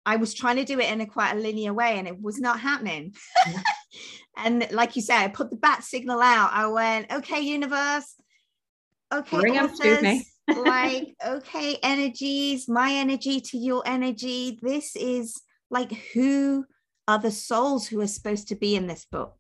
i 0.06 0.15
was 0.17 0.34
trying 0.34 0.58
to 0.58 0.65
do 0.65 0.80
it 0.80 0.91
in 0.91 1.02
a 1.02 1.06
quite 1.06 1.34
a 1.34 1.39
linear 1.39 1.73
way 1.73 1.97
and 1.97 2.08
it 2.08 2.21
was 2.21 2.39
not 2.39 2.60
happening. 2.60 3.15
And 4.39 4.67
like 4.71 4.95
you 4.95 5.02
say 5.02 5.15
i 5.15 5.28
put 5.30 5.50
the 5.50 5.56
bat 5.56 5.84
signal 5.84 6.21
out. 6.21 6.52
I 6.54 6.67
went 6.67 7.12
okay 7.12 7.41
universe. 7.41 8.13
Okay 9.12 9.39
Bring 9.39 9.58
authors, 9.58 10.23
like 10.56 11.15
okay 11.26 11.80
energies 11.82 12.67
my 12.67 12.91
energy 12.93 13.41
to 13.50 13.58
your 13.58 13.82
energy. 13.86 14.60
This 14.62 14.95
is 14.95 15.41
like 15.71 15.91
who 16.13 16.65
are 17.08 17.20
the 17.20 17.32
souls 17.32 17.88
who 17.88 18.02
are 18.02 18.08
supposed 18.08 18.48
to 18.50 18.56
be 18.56 18.76
in 18.76 18.88
this 18.88 19.06
book. 19.06 19.36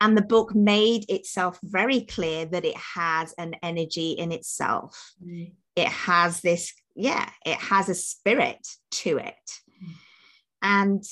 And 0.00 0.16
the 0.16 0.22
book 0.22 0.54
made 0.54 1.08
itself 1.08 1.58
very 1.62 2.02
clear 2.02 2.44
that 2.46 2.64
it 2.64 2.76
has 2.76 3.34
an 3.36 3.56
energy 3.62 4.12
in 4.12 4.30
itself. 4.30 5.14
Mm. 5.24 5.52
It 5.74 5.88
has 5.88 6.40
this, 6.40 6.72
yeah, 6.94 7.28
it 7.44 7.58
has 7.58 7.88
a 7.88 7.94
spirit 7.94 8.66
to 8.92 9.18
it. 9.18 9.34
Mm. 9.82 9.94
And 10.62 11.04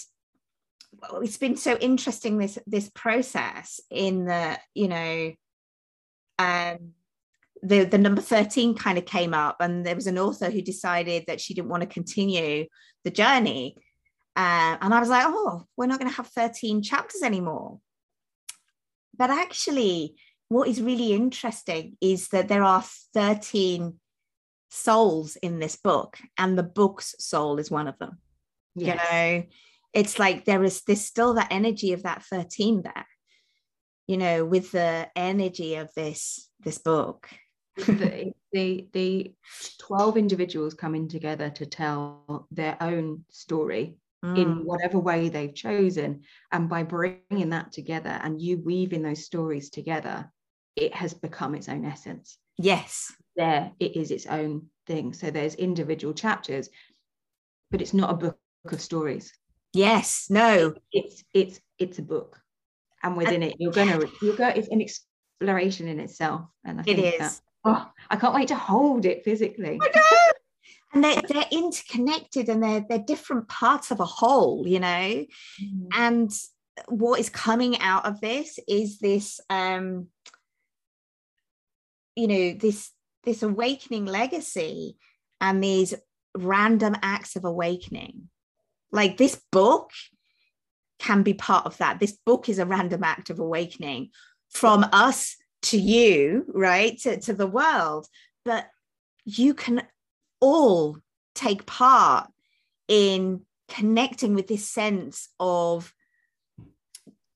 it's 1.23 1.39
been 1.39 1.57
so 1.57 1.77
interesting 1.77 2.39
this 2.39 2.59
this 2.67 2.91
process 2.95 3.81
in 3.91 4.25
the 4.25 4.59
you 4.75 4.89
know 4.89 5.33
um 6.39 6.93
the 7.63 7.85
the 7.85 7.99
number 7.99 8.21
13 8.21 8.75
kind 8.75 8.99
of 8.99 9.05
came 9.05 9.35
up 9.35 9.57
and 9.61 9.85
there 9.85 9.95
was 9.95 10.07
an 10.07 10.19
author 10.19 10.51
who 10.51 10.63
decided 10.63 11.25
that 11.27 11.41
she 11.41 11.55
didn't 11.55 11.69
want 11.69 11.83
to 11.83 11.87
continue 11.87 12.67
the 13.05 13.11
journey 13.11 13.77
uh, 14.37 14.77
and 14.81 14.95
I 14.95 15.01
was 15.01 15.09
like, 15.09 15.25
oh, 15.27 15.65
we're 15.77 15.87
not 15.87 15.99
going 15.99 16.11
to 16.11 16.17
have 16.17 16.29
13 16.29 16.83
chapters 16.83 17.23
anymore. 17.23 17.81
But 19.17 19.31
actually, 19.31 20.17
what 20.49 20.69
is 20.69 20.83
really 20.83 21.13
interesting 21.13 21.97
is 22.01 22.29
that 22.29 22.49
there 22.49 22.63
are 22.63 22.85
13 23.15 23.95
souls 24.71 25.37
in 25.37 25.59
this 25.59 25.77
book, 25.77 26.19
and 26.39 26.59
the 26.59 26.63
book's 26.63 27.15
soul 27.19 27.59
is 27.59 27.71
one 27.71 27.89
of 27.89 27.99
them. 27.99 28.19
yes. 28.75 28.89
you 28.89 29.19
know 29.19 29.45
it's 29.97 30.19
like 30.19 30.45
there 30.45 30.63
is 30.63 30.83
there's 30.83 31.01
still 31.01 31.35
that 31.35 31.49
energy 31.51 31.93
of 31.93 32.03
that 32.03 32.23
13 32.25 32.83
there 32.83 33.07
you 34.07 34.19
know 34.19 34.45
with 34.45 34.71
the 34.71 35.09
energy 35.17 35.77
of 35.77 35.91
this 35.97 36.51
this 36.61 36.79
book 36.79 37.29
the, 37.77 38.33
the 38.53 38.87
the 38.93 39.33
12 39.79 40.19
individuals 40.19 40.75
coming 40.75 41.09
together 41.09 41.49
to 41.51 41.67
tell 41.67 42.47
their 42.51 42.77
own 42.81 43.25
story 43.31 43.97
mm. 44.27 44.39
in 44.39 44.65
whatever 44.65 44.99
way 44.99 45.29
they've 45.29 45.55
chosen. 45.55 46.23
And 46.53 46.69
by 46.69 46.83
bringing 46.83 47.51
that 47.51 47.73
together 47.73 48.21
and 48.23 48.41
you 48.41 48.59
weaving 48.59 49.03
those 49.03 49.25
stories 49.25 49.71
together 49.71 50.31
it 50.75 50.95
has 50.95 51.15
become 51.15 51.55
its 51.55 51.71
own 51.71 51.87
essence. 51.87 52.39
Yes. 52.59 53.13
There 53.35 53.73
it 53.81 53.97
is 53.97 54.11
its 54.11 54.27
own 54.27 54.67
thing. 54.87 55.13
So 55.15 55.31
there's 55.31 55.55
individual 55.55 56.15
chapters 56.15 56.69
but 57.71 57.81
it's 57.81 57.95
not 57.95 58.11
a 58.11 58.15
book 58.15 58.39
of 58.71 58.81
stories. 58.81 59.33
Yes 59.73 60.27
no. 60.31 60.75
It's 60.93 61.25
it's 61.33 61.61
it's 61.79 61.99
a 61.99 62.03
book. 62.03 62.39
And 63.03 63.17
within 63.17 63.43
and, 63.43 63.53
it 63.53 63.57
you're 63.59 63.73
gonna 63.73 64.01
you're 64.21 64.37
go 64.37 64.49
it's 64.49 64.69
an 64.69 64.83
exploration 64.83 65.89
in 65.89 66.01
itself. 66.01 66.43
And 66.65 66.81
I 66.81 66.83
think 66.83 66.99
it 66.99 67.15
is. 67.15 67.19
That, 67.19 67.41
oh 67.65 67.91
I 68.11 68.17
can't 68.17 68.35
wait 68.35 68.49
to 68.49 68.57
hold 68.57 69.07
it 69.07 69.25
physically 69.25 69.79
and 70.93 71.05
they're, 71.05 71.23
they're 71.29 71.45
interconnected 71.51 72.49
and 72.49 72.63
they're 72.63 72.85
they're 72.89 72.99
different 72.99 73.49
parts 73.49 73.91
of 73.91 74.01
a 74.01 74.05
whole 74.05 74.67
you 74.67 74.81
know? 74.81 74.87
Mm. 74.87 75.89
and 75.95 76.33
what 76.89 77.19
is 77.19 77.31
coming 77.31 77.81
out 77.81 78.05
of 78.05 78.21
this 78.21 78.59
is 78.69 78.99
this 78.99 79.41
um 79.51 80.09
you 82.15 82.29
know 82.29 82.53
this 82.53 82.91
this 83.25 83.43
awakening 83.43 84.07
legacy 84.07 84.97
and 85.41 85.63
these 85.63 85.95
random 86.37 86.97
acts 87.03 87.37
of 87.37 87.45
awakening. 87.45 88.29
Like 88.93 89.17
this 89.17 89.41
book 89.53 89.91
can 90.99 91.23
be 91.23 91.35
part 91.35 91.67
of 91.67 91.77
that. 91.79 92.01
This 92.01 92.17
book 92.25 92.49
is 92.49 92.59
a 92.59 92.65
random 92.65 93.05
act 93.05 93.29
of 93.29 93.39
awakening 93.39 94.11
from 94.51 94.87
us 94.93 95.37
to 95.63 95.79
you 95.79 96.45
right 96.49 96.97
to, 97.01 97.21
to 97.21 97.35
the 97.35 97.47
world. 97.47 98.07
But 98.45 98.67
you 99.25 99.53
can 99.55 99.83
all 100.41 100.99
take 101.35 101.67
part 101.67 102.29
in 102.89 103.43
connecting 103.69 104.35
with 104.35 104.47
this 104.47 104.69
sense 104.69 105.29
of 105.41 105.93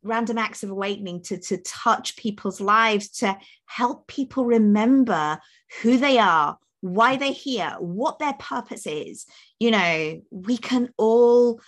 random 0.02 0.38
acts 0.38 0.62
of 0.62 0.70
awakening 0.70 1.22
to, 1.22 1.38
to 1.38 1.58
touch 1.58 2.16
people's 2.16 2.60
lives, 2.60 3.10
to 3.10 3.36
help 3.66 4.06
people 4.06 4.44
remember 4.44 5.38
who 5.82 5.98
they 5.98 6.18
are, 6.18 6.56
why 6.80 7.16
they're 7.16 7.32
here, 7.32 7.76
what 7.78 8.18
their 8.18 8.32
purpose 8.34 8.86
is. 8.86 9.26
You 9.58 9.72
know, 9.72 10.22
we 10.30 10.56
can 10.56 10.90
all 10.96 11.60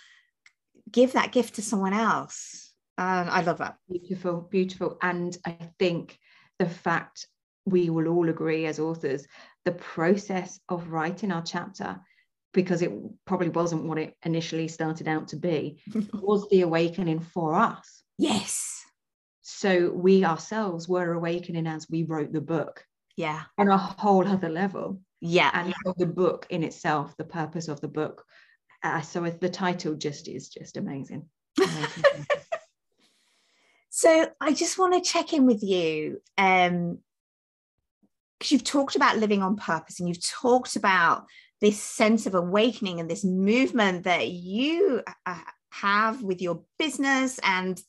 give 0.91 1.13
that 1.13 1.31
gift 1.31 1.55
to 1.55 1.61
someone 1.61 1.93
else. 1.93 2.71
And 2.97 3.29
I 3.29 3.41
love 3.41 3.59
that. 3.59 3.77
Beautiful, 3.89 4.41
beautiful. 4.41 4.97
And 5.01 5.35
I 5.45 5.57
think 5.79 6.17
the 6.59 6.69
fact 6.69 7.27
we 7.65 7.89
will 7.89 8.07
all 8.07 8.29
agree 8.29 8.65
as 8.65 8.79
authors, 8.79 9.25
the 9.65 9.71
process 9.71 10.59
of 10.69 10.89
writing 10.89 11.31
our 11.31 11.41
chapter 11.41 12.01
because 12.53 12.81
it 12.81 12.91
probably 13.25 13.49
wasn't 13.49 13.83
what 13.83 13.97
it 13.97 14.15
initially 14.23 14.67
started 14.67 15.07
out 15.07 15.29
to 15.29 15.35
be, 15.35 15.81
was 16.13 16.47
the 16.49 16.61
awakening 16.61 17.19
for 17.19 17.55
us. 17.55 18.03
Yes. 18.17 18.83
So 19.41 19.91
we 19.91 20.23
ourselves 20.23 20.87
were 20.87 21.13
awakening 21.13 21.67
as 21.67 21.89
we 21.89 22.03
wrote 22.03 22.31
the 22.31 22.41
book. 22.41 22.85
Yeah. 23.17 23.41
On 23.57 23.67
a 23.67 23.77
whole 23.77 24.27
other 24.27 24.49
level. 24.49 25.01
Yeah. 25.19 25.49
And 25.53 25.69
yeah. 25.69 25.93
the 25.97 26.05
book 26.05 26.47
in 26.49 26.63
itself, 26.63 27.15
the 27.17 27.23
purpose 27.23 27.67
of 27.67 27.81
the 27.81 27.87
book. 27.87 28.23
Uh, 28.83 29.01
so 29.01 29.21
the 29.21 29.49
title 29.49 29.95
just 29.95 30.27
is 30.27 30.49
just 30.49 30.77
amazing. 30.77 31.29
so 33.89 34.29
I 34.39 34.53
just 34.53 34.77
want 34.77 34.93
to 34.93 35.09
check 35.09 35.33
in 35.33 35.45
with 35.45 35.63
you. 35.63 36.21
Um, 36.37 36.99
because 38.43 38.51
you've 38.51 38.63
talked 38.65 38.97
about 38.97 39.17
living 39.17 39.41
on 39.41 39.55
purpose 39.55 40.01
and 40.01 40.09
you've 40.09 40.21
talked 40.21 40.75
about 40.75 41.27
this 41.61 41.81
sense 41.81 42.25
of 42.25 42.35
awakening 42.35 42.99
and 42.99 43.09
this 43.09 43.23
movement 43.23 44.03
that 44.03 44.27
you 44.27 45.01
uh, 45.25 45.39
have 45.71 46.21
with 46.21 46.41
your 46.41 46.61
business 46.77 47.39
and 47.41 47.81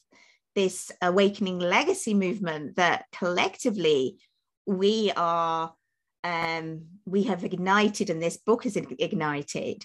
this 0.54 0.92
awakening 1.02 1.58
legacy 1.58 2.14
movement 2.14 2.76
that 2.76 3.06
collectively 3.10 4.16
we 4.64 5.10
are 5.16 5.74
um, 6.22 6.82
we 7.04 7.24
have 7.24 7.42
ignited 7.42 8.08
and 8.08 8.22
this 8.22 8.36
book 8.36 8.62
has 8.62 8.76
ignited. 8.76 9.84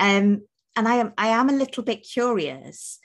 Um, 0.00 0.46
and 0.74 0.88
I 0.88 0.94
am 0.94 1.12
I 1.18 1.28
am 1.28 1.50
a 1.50 1.52
little 1.52 1.82
bit 1.82 2.08
curious 2.10 2.98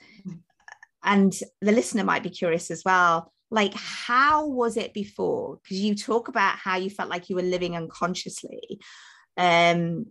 and 1.02 1.38
the 1.60 1.72
listener 1.72 2.02
might 2.02 2.22
be 2.22 2.30
curious 2.30 2.70
as 2.70 2.82
well 2.82 3.33
like 3.54 3.72
how 3.74 4.48
was 4.48 4.76
it 4.76 4.92
before? 4.92 5.60
Because 5.62 5.78
you 5.78 5.94
talk 5.94 6.26
about 6.26 6.58
how 6.58 6.76
you 6.76 6.90
felt 6.90 7.08
like 7.08 7.30
you 7.30 7.36
were 7.36 7.42
living 7.42 7.76
unconsciously. 7.76 8.80
Um 9.36 10.06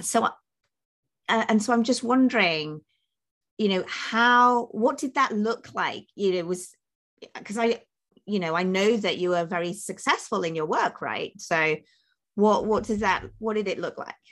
so 0.00 0.24
uh, 0.24 1.44
and 1.48 1.62
so 1.62 1.72
i'm 1.72 1.84
just 1.84 2.02
wondering 2.02 2.80
you 3.58 3.68
know 3.68 3.84
how 3.86 4.68
what 4.70 4.96
did 4.96 5.14
that 5.14 5.32
look 5.32 5.74
like? 5.74 6.06
You 6.16 6.32
know 6.32 6.44
was 6.46 6.74
because 7.34 7.58
i 7.58 7.82
you 8.24 8.40
know 8.40 8.54
i 8.54 8.62
know 8.62 8.96
that 8.96 9.18
you 9.18 9.30
were 9.30 9.44
very 9.44 9.74
successful 9.74 10.42
in 10.42 10.56
your 10.56 10.66
work 10.66 11.02
right? 11.02 11.32
So 11.38 11.76
what 12.36 12.64
what 12.64 12.84
does 12.84 13.00
that 13.00 13.22
what 13.38 13.54
did 13.54 13.68
it 13.68 13.78
look 13.78 13.98
like? 13.98 14.24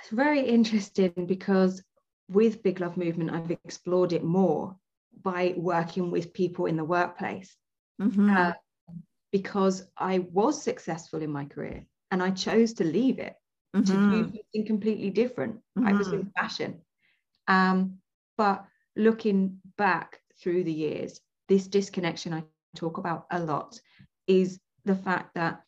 It's 0.00 0.10
very 0.10 0.40
interesting 0.40 1.12
because 1.26 1.82
with 2.28 2.62
big 2.62 2.80
love 2.80 2.96
movement 2.96 3.30
i've 3.30 3.50
explored 3.50 4.12
it 4.12 4.24
more 4.24 4.76
by 5.22 5.54
working 5.56 6.10
with 6.10 6.32
people 6.32 6.66
in 6.66 6.76
the 6.76 6.84
workplace 6.84 7.56
mm-hmm. 8.00 8.30
uh, 8.30 8.52
because 9.32 9.84
i 9.96 10.18
was 10.18 10.62
successful 10.62 11.22
in 11.22 11.30
my 11.30 11.44
career 11.44 11.84
and 12.10 12.22
i 12.22 12.30
chose 12.30 12.74
to 12.74 12.84
leave 12.84 13.18
it 13.18 13.34
mm-hmm. 13.74 13.84
to 13.84 13.92
do 14.10 14.22
something 14.24 14.66
completely 14.66 15.10
different 15.10 15.56
mm-hmm. 15.56 15.88
i 15.88 15.92
was 15.92 16.08
in 16.08 16.20
mm-hmm. 16.20 16.40
fashion 16.40 16.80
um, 17.48 17.98
but 18.36 18.64
looking 18.96 19.58
back 19.76 20.20
through 20.40 20.64
the 20.64 20.72
years, 20.72 21.20
this 21.48 21.66
disconnection 21.66 22.32
I 22.32 22.44
talk 22.74 22.98
about 22.98 23.26
a 23.30 23.40
lot 23.40 23.78
is 24.26 24.60
the 24.84 24.96
fact 24.96 25.34
that 25.34 25.62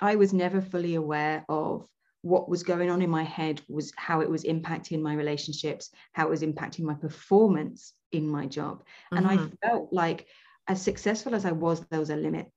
I 0.00 0.16
was 0.16 0.32
never 0.32 0.60
fully 0.60 0.94
aware 0.94 1.44
of 1.48 1.88
what 2.22 2.48
was 2.48 2.62
going 2.62 2.90
on 2.90 3.02
in 3.02 3.10
my 3.10 3.24
head 3.24 3.60
was 3.68 3.92
how 3.96 4.20
it 4.20 4.30
was 4.30 4.44
impacting 4.44 5.00
my 5.00 5.14
relationships, 5.14 5.90
how 6.12 6.26
it 6.26 6.30
was 6.30 6.42
impacting 6.42 6.80
my 6.80 6.94
performance 6.94 7.94
in 8.12 8.28
my 8.28 8.46
job. 8.46 8.78
Mm-hmm. 8.80 9.16
And 9.16 9.26
I 9.26 9.36
mm-hmm. 9.36 9.54
felt 9.62 9.92
like 9.92 10.26
as 10.68 10.80
successful 10.80 11.34
as 11.34 11.44
I 11.44 11.52
was, 11.52 11.84
there 11.90 12.00
was 12.00 12.10
a 12.10 12.16
limit. 12.16 12.50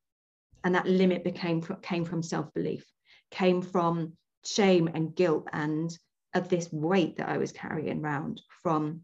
And 0.63 0.75
that 0.75 0.87
limit 0.87 1.23
became 1.23 1.61
came 1.81 2.05
from 2.05 2.23
self-belief, 2.23 2.85
came 3.31 3.61
from 3.61 4.13
shame 4.45 4.89
and 4.93 5.15
guilt 5.15 5.47
and 5.53 5.97
of 6.33 6.49
this 6.49 6.71
weight 6.71 7.17
that 7.17 7.29
I 7.29 7.37
was 7.37 7.51
carrying 7.51 8.03
around 8.03 8.41
from 8.61 9.01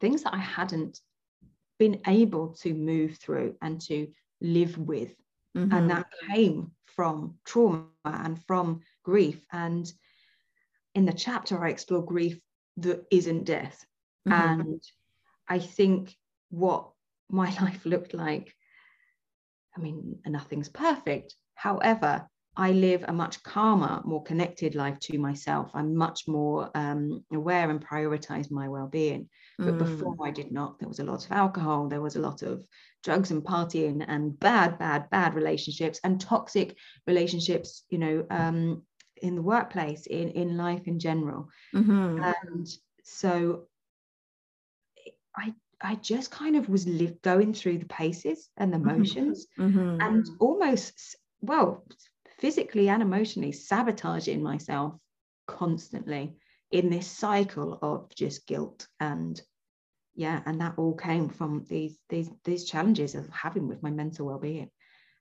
things 0.00 0.22
that 0.22 0.34
I 0.34 0.38
hadn't 0.38 1.00
been 1.78 2.00
able 2.06 2.54
to 2.62 2.72
move 2.74 3.16
through 3.16 3.56
and 3.60 3.80
to 3.82 4.08
live 4.40 4.78
with. 4.78 5.14
Mm-hmm. 5.56 5.72
And 5.74 5.90
that 5.90 6.06
came 6.28 6.70
from 6.84 7.34
trauma 7.44 7.86
and 8.04 8.42
from 8.44 8.80
grief. 9.02 9.44
And 9.52 9.90
in 10.94 11.06
the 11.06 11.12
chapter, 11.12 11.64
I 11.64 11.70
explore 11.70 12.04
grief 12.04 12.38
that 12.78 13.04
isn't 13.10 13.44
death. 13.44 13.84
Mm-hmm. 14.28 14.60
And 14.60 14.82
I 15.48 15.58
think 15.58 16.14
what 16.50 16.90
my 17.28 17.46
life 17.60 17.84
looked 17.84 18.14
like, 18.14 18.54
I 19.76 19.80
mean, 19.80 20.18
nothing's 20.26 20.68
perfect. 20.68 21.34
However, 21.54 22.28
I 22.56 22.70
live 22.70 23.04
a 23.06 23.12
much 23.12 23.42
calmer, 23.42 24.00
more 24.04 24.22
connected 24.22 24.76
life 24.76 25.00
to 25.00 25.18
myself. 25.18 25.70
I'm 25.74 25.96
much 25.96 26.28
more 26.28 26.70
um, 26.74 27.24
aware 27.32 27.68
and 27.68 27.84
prioritize 27.84 28.50
my 28.50 28.68
well-being. 28.68 29.28
But 29.58 29.74
mm. 29.74 29.78
before 29.78 30.16
I 30.24 30.30
did 30.30 30.52
not. 30.52 30.78
There 30.78 30.88
was 30.88 31.00
a 31.00 31.04
lot 31.04 31.24
of 31.24 31.32
alcohol. 31.32 31.88
There 31.88 32.00
was 32.00 32.16
a 32.16 32.20
lot 32.20 32.42
of 32.42 32.64
drugs 33.02 33.30
and 33.32 33.42
partying 33.42 34.04
and 34.06 34.38
bad, 34.38 34.78
bad, 34.78 35.10
bad 35.10 35.34
relationships 35.34 36.00
and 36.04 36.20
toxic 36.20 36.76
relationships. 37.06 37.84
You 37.88 37.98
know, 37.98 38.26
um, 38.30 38.82
in 39.16 39.36
the 39.36 39.42
workplace, 39.42 40.06
in 40.06 40.30
in 40.30 40.56
life 40.56 40.86
in 40.86 40.98
general. 40.98 41.48
Mm-hmm. 41.74 42.22
And 42.22 42.68
so, 43.02 43.66
I 45.36 45.54
I 45.80 45.96
just 45.96 46.30
kind 46.30 46.56
of 46.56 46.68
was 46.68 46.86
live, 46.86 47.20
going 47.22 47.52
through 47.52 47.78
the 47.78 47.86
paces 47.86 48.48
and 48.56 48.72
the 48.72 48.78
mm-hmm. 48.78 48.98
motions 48.98 49.46
mm-hmm. 49.58 50.00
and 50.00 50.26
almost 50.40 51.16
well 51.40 51.84
physically 52.38 52.88
and 52.88 53.02
emotionally 53.02 53.52
sabotaging 53.52 54.42
myself 54.42 54.94
constantly 55.46 56.36
in 56.70 56.90
this 56.90 57.06
cycle 57.06 57.78
of 57.82 58.14
just 58.14 58.46
guilt 58.46 58.88
and 58.98 59.40
yeah 60.14 60.40
and 60.46 60.60
that 60.60 60.74
all 60.76 60.94
came 60.94 61.28
from 61.28 61.64
these 61.68 61.98
these 62.08 62.30
these 62.44 62.64
challenges 62.64 63.14
of 63.14 63.28
having 63.28 63.68
with 63.68 63.82
my 63.82 63.90
mental 63.90 64.26
well-being 64.26 64.70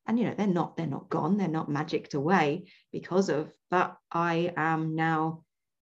and 0.08 0.18
you 0.18 0.26
know 0.26 0.34
they're 0.36 0.48
not 0.48 0.78
they're 0.78 0.88
not 0.88 1.10
gone 1.10 1.38
they're 1.38 1.48
not 1.48 1.70
magicked 1.70 2.14
away 2.14 2.66
because 2.92 3.30
of 3.30 3.52
but 3.70 3.98
i 4.12 4.52
am 4.56 4.96
now 4.96 5.44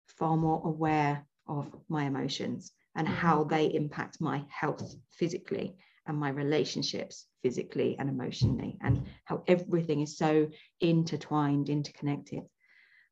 far 0.08 0.38
more 0.38 0.62
aware 0.66 1.26
of 1.48 1.68
my 1.90 2.06
emotions 2.06 2.72
and 2.98 3.08
how 3.08 3.46
Mm. 3.46 3.50
they 3.50 3.68
impact 3.74 4.22
my 4.22 4.46
health 4.50 4.96
physically 5.12 5.78
and 6.08 6.18
my 6.20 6.30
relationships 6.30 7.28
physically 7.44 7.98
and 8.00 8.10
emotionally 8.10 8.78
and 8.82 9.06
how 9.26 9.44
everything 9.48 10.02
is 10.02 10.18
so 10.18 10.50
intertwined 10.82 11.70
interconnected 11.70 12.44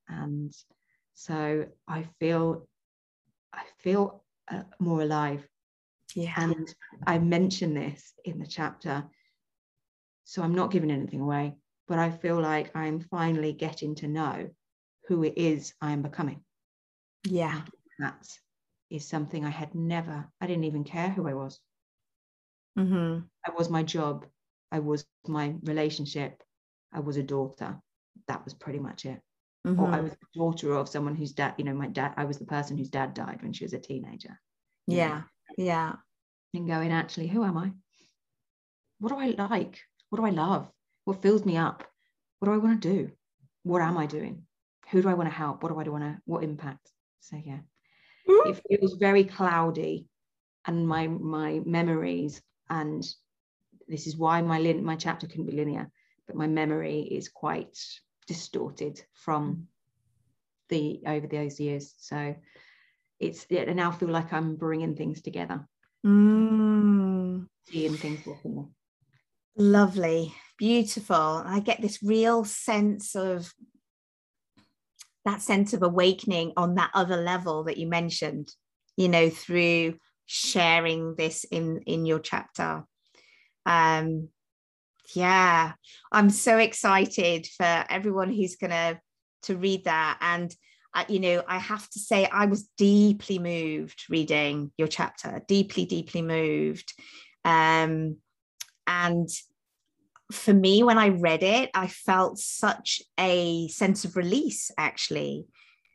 and 0.10 0.54
so 1.14 1.66
i 1.88 2.04
feel 2.20 2.68
i 3.54 3.64
feel 3.80 4.24
uh, 4.52 4.64
more 4.80 5.02
alive 5.02 5.48
Yeah. 6.16 6.36
and 6.38 6.76
I 7.08 7.20
mention 7.20 7.74
this 7.74 8.14
in 8.26 8.40
the 8.40 8.48
chapter. 8.48 9.06
So 10.26 10.44
I'm 10.44 10.56
not 10.56 10.72
giving 10.72 10.92
anything 10.92 11.22
away, 11.22 11.56
but 11.88 12.00
I 12.00 12.12
feel 12.12 12.40
like 12.42 12.76
I'm 12.76 13.00
finally 13.00 13.54
getting 13.54 13.96
to 13.96 14.08
know 14.08 14.50
who 15.08 15.24
it 15.24 15.38
is 15.38 15.74
I 15.82 15.92
am 15.94 16.02
becoming. 16.04 16.44
yeah. 17.26 17.62
That 18.00 18.28
is 18.90 19.08
something 19.08 19.46
I 19.46 19.50
had 19.50 19.76
never, 19.76 20.32
I 20.42 20.48
didn't 20.48 20.66
even 20.66 20.84
care 20.84 21.10
who 21.10 21.28
I 21.28 21.34
was. 21.34 21.60
hmm 22.76 23.20
I 23.46 23.52
was 23.52 23.70
my 23.70 23.84
job, 23.84 24.26
I 24.72 24.80
was 24.80 25.06
my 25.28 25.56
relationship, 25.64 26.44
I 26.94 27.00
was 27.00 27.18
a 27.18 27.24
daughter. 27.24 27.82
That 28.28 28.44
was 28.44 28.54
pretty 28.54 28.80
much 28.80 29.06
it. 29.06 29.22
Or 29.78 29.94
I 29.94 30.00
Mhm. 30.00 30.04
was 30.04 30.12
the 30.14 30.28
daughter 30.34 30.74
of 30.74 30.90
someone 30.90 31.16
whose 31.16 31.34
dad, 31.34 31.56
you 31.58 31.64
know, 31.66 31.74
my 31.74 31.88
dad, 31.88 32.14
I 32.18 32.26
was 32.26 32.38
the 32.40 32.46
person 32.46 32.78
whose 32.78 32.90
dad 32.90 33.14
died 33.14 33.42
when 33.42 33.54
she 33.54 33.66
was 33.66 33.74
a 33.74 33.80
teenager. 33.80 34.40
you 34.88 34.98
know. 34.98 35.04
Yeah. 35.04 35.24
Yeah. 35.58 35.96
and 36.54 36.68
going, 36.68 36.92
actually, 36.92 37.28
who 37.28 37.44
am 37.44 37.58
I? 37.58 37.72
What 39.00 39.10
do 39.10 39.18
I 39.18 39.30
like? 39.48 39.82
What 40.10 40.20
do 40.20 40.26
I 40.26 40.30
love? 40.32 40.72
What 41.06 41.22
fills 41.22 41.46
me 41.46 41.58
up? 41.58 41.84
What 42.40 42.48
do 42.48 42.54
I 42.54 42.58
want 42.58 42.82
to 42.82 42.94
do? 42.94 43.12
What 43.64 43.82
am 43.82 43.98
I 43.98 44.06
doing? 44.06 44.48
Who 44.92 45.02
do 45.02 45.10
I 45.10 45.14
want 45.14 45.30
to 45.30 45.36
help? 45.36 45.64
What 45.64 45.70
do 45.70 45.80
I 45.80 45.84
want 45.90 46.04
to, 46.04 46.22
what 46.26 46.44
impact? 46.44 46.92
So 47.20 47.38
yeah, 47.38 47.60
Mm. 48.28 48.50
it 48.50 48.64
feels 48.80 48.96
very 48.96 49.24
cloudy 49.24 50.08
and 50.66 50.88
my 50.88 51.08
my 51.08 51.62
memories 51.66 52.42
and 52.70 53.04
this 53.88 54.08
is 54.08 54.18
why 54.18 54.42
my 54.42 54.60
lin- 54.60 54.84
my 54.84 54.96
chapter 54.96 55.28
couldn't 55.28 55.46
be 55.46 55.52
linear, 55.52 55.92
but 56.28 56.36
my 56.36 56.48
memory 56.48 57.02
is 57.02 57.30
quite 57.30 57.78
distorted 58.28 59.04
from 59.14 59.68
the 60.70 61.04
over 61.06 61.28
those 61.28 61.60
years. 61.60 61.94
So 61.98 62.36
it's 63.20 63.46
I 63.52 63.66
now 63.74 63.92
feel 63.92 64.10
like 64.10 64.34
I'm 64.34 64.56
bringing 64.56 64.96
things 64.96 65.22
together, 65.22 65.68
Mm. 66.06 67.48
seeing 67.68 67.94
things 67.94 68.24
differently. 68.24 68.66
Lovely, 69.56 70.34
beautiful. 70.58 71.16
I 71.46 71.60
get 71.60 71.82
this 71.82 72.04
real 72.04 72.44
sense 72.44 73.16
of 73.16 73.54
that 75.26 75.42
sense 75.42 75.74
of 75.74 75.84
awakening 75.84 76.54
on 76.56 76.76
that 76.76 76.92
other 76.94 77.18
level 77.18 77.66
that 77.66 77.78
you 77.78 77.88
mentioned, 77.88 78.50
you 78.96 79.10
know, 79.10 79.30
through 79.30 79.96
sharing 80.26 81.16
this 81.16 81.44
in 81.46 81.82
in 81.86 82.06
your 82.06 82.20
chapter. 82.20 82.84
Um 83.66 84.30
yeah, 85.14 85.74
I'm 86.12 86.30
so 86.30 86.58
excited 86.58 87.48
for 87.58 87.86
everyone 87.90 88.32
who's 88.32 88.56
gonna 88.56 89.00
to 89.44 89.56
read 89.56 89.86
that. 89.86 90.18
And 90.22 90.56
I, 90.94 91.06
you 91.10 91.20
know, 91.20 91.44
I 91.48 91.58
have 91.58 91.90
to 91.92 92.00
say 92.00 92.26
I 92.26 92.46
was 92.46 92.70
deeply 92.78 93.38
moved 93.38 94.06
reading 94.10 94.72
your 94.78 94.88
chapter, 94.88 95.42
deeply, 95.48 95.86
deeply 95.86 96.22
moved. 96.22 96.94
Um, 97.44 98.18
and 98.88 99.30
for 100.32 100.54
me, 100.54 100.84
when 100.84 100.98
I 100.98 101.10
read 101.10 101.44
it, 101.44 101.70
I 101.74 101.88
felt 101.88 102.40
such 102.40 103.02
a 103.20 103.68
sense 103.68 104.06
of 104.06 104.16
release, 104.16 104.72
actually. 104.78 105.46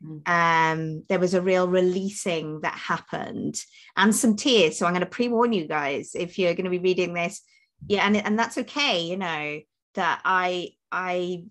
Mm. 0.03 0.27
Um, 0.27 1.03
there 1.09 1.19
was 1.19 1.33
a 1.33 1.41
real 1.41 1.67
releasing 1.67 2.61
that 2.61 2.73
happened 2.73 3.61
and 3.97 4.15
some 4.15 4.35
tears. 4.35 4.77
So 4.77 4.85
I'm 4.85 4.93
going 4.93 5.01
to 5.01 5.05
pre 5.05 5.27
warn 5.27 5.53
you 5.53 5.67
guys 5.67 6.11
if 6.15 6.39
you're 6.39 6.53
going 6.53 6.65
to 6.65 6.71
be 6.71 6.79
reading 6.79 7.13
this. 7.13 7.41
Yeah, 7.87 8.05
and, 8.05 8.15
and 8.15 8.37
that's 8.37 8.57
okay, 8.59 9.01
you 9.01 9.17
know, 9.17 9.59
that 9.95 10.21
I, 10.23 10.69
I, 10.91 11.45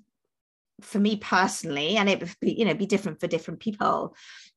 for 0.81 1.01
me 1.01 1.17
personally, 1.17 1.97
and 1.97 2.09
it 2.09 2.21
would 2.21 2.35
be, 2.41 2.53
you 2.53 2.65
know, 2.65 2.75
be 2.75 2.87
different 2.87 3.21
for 3.21 3.27
different 3.27 3.61
people, 3.61 4.15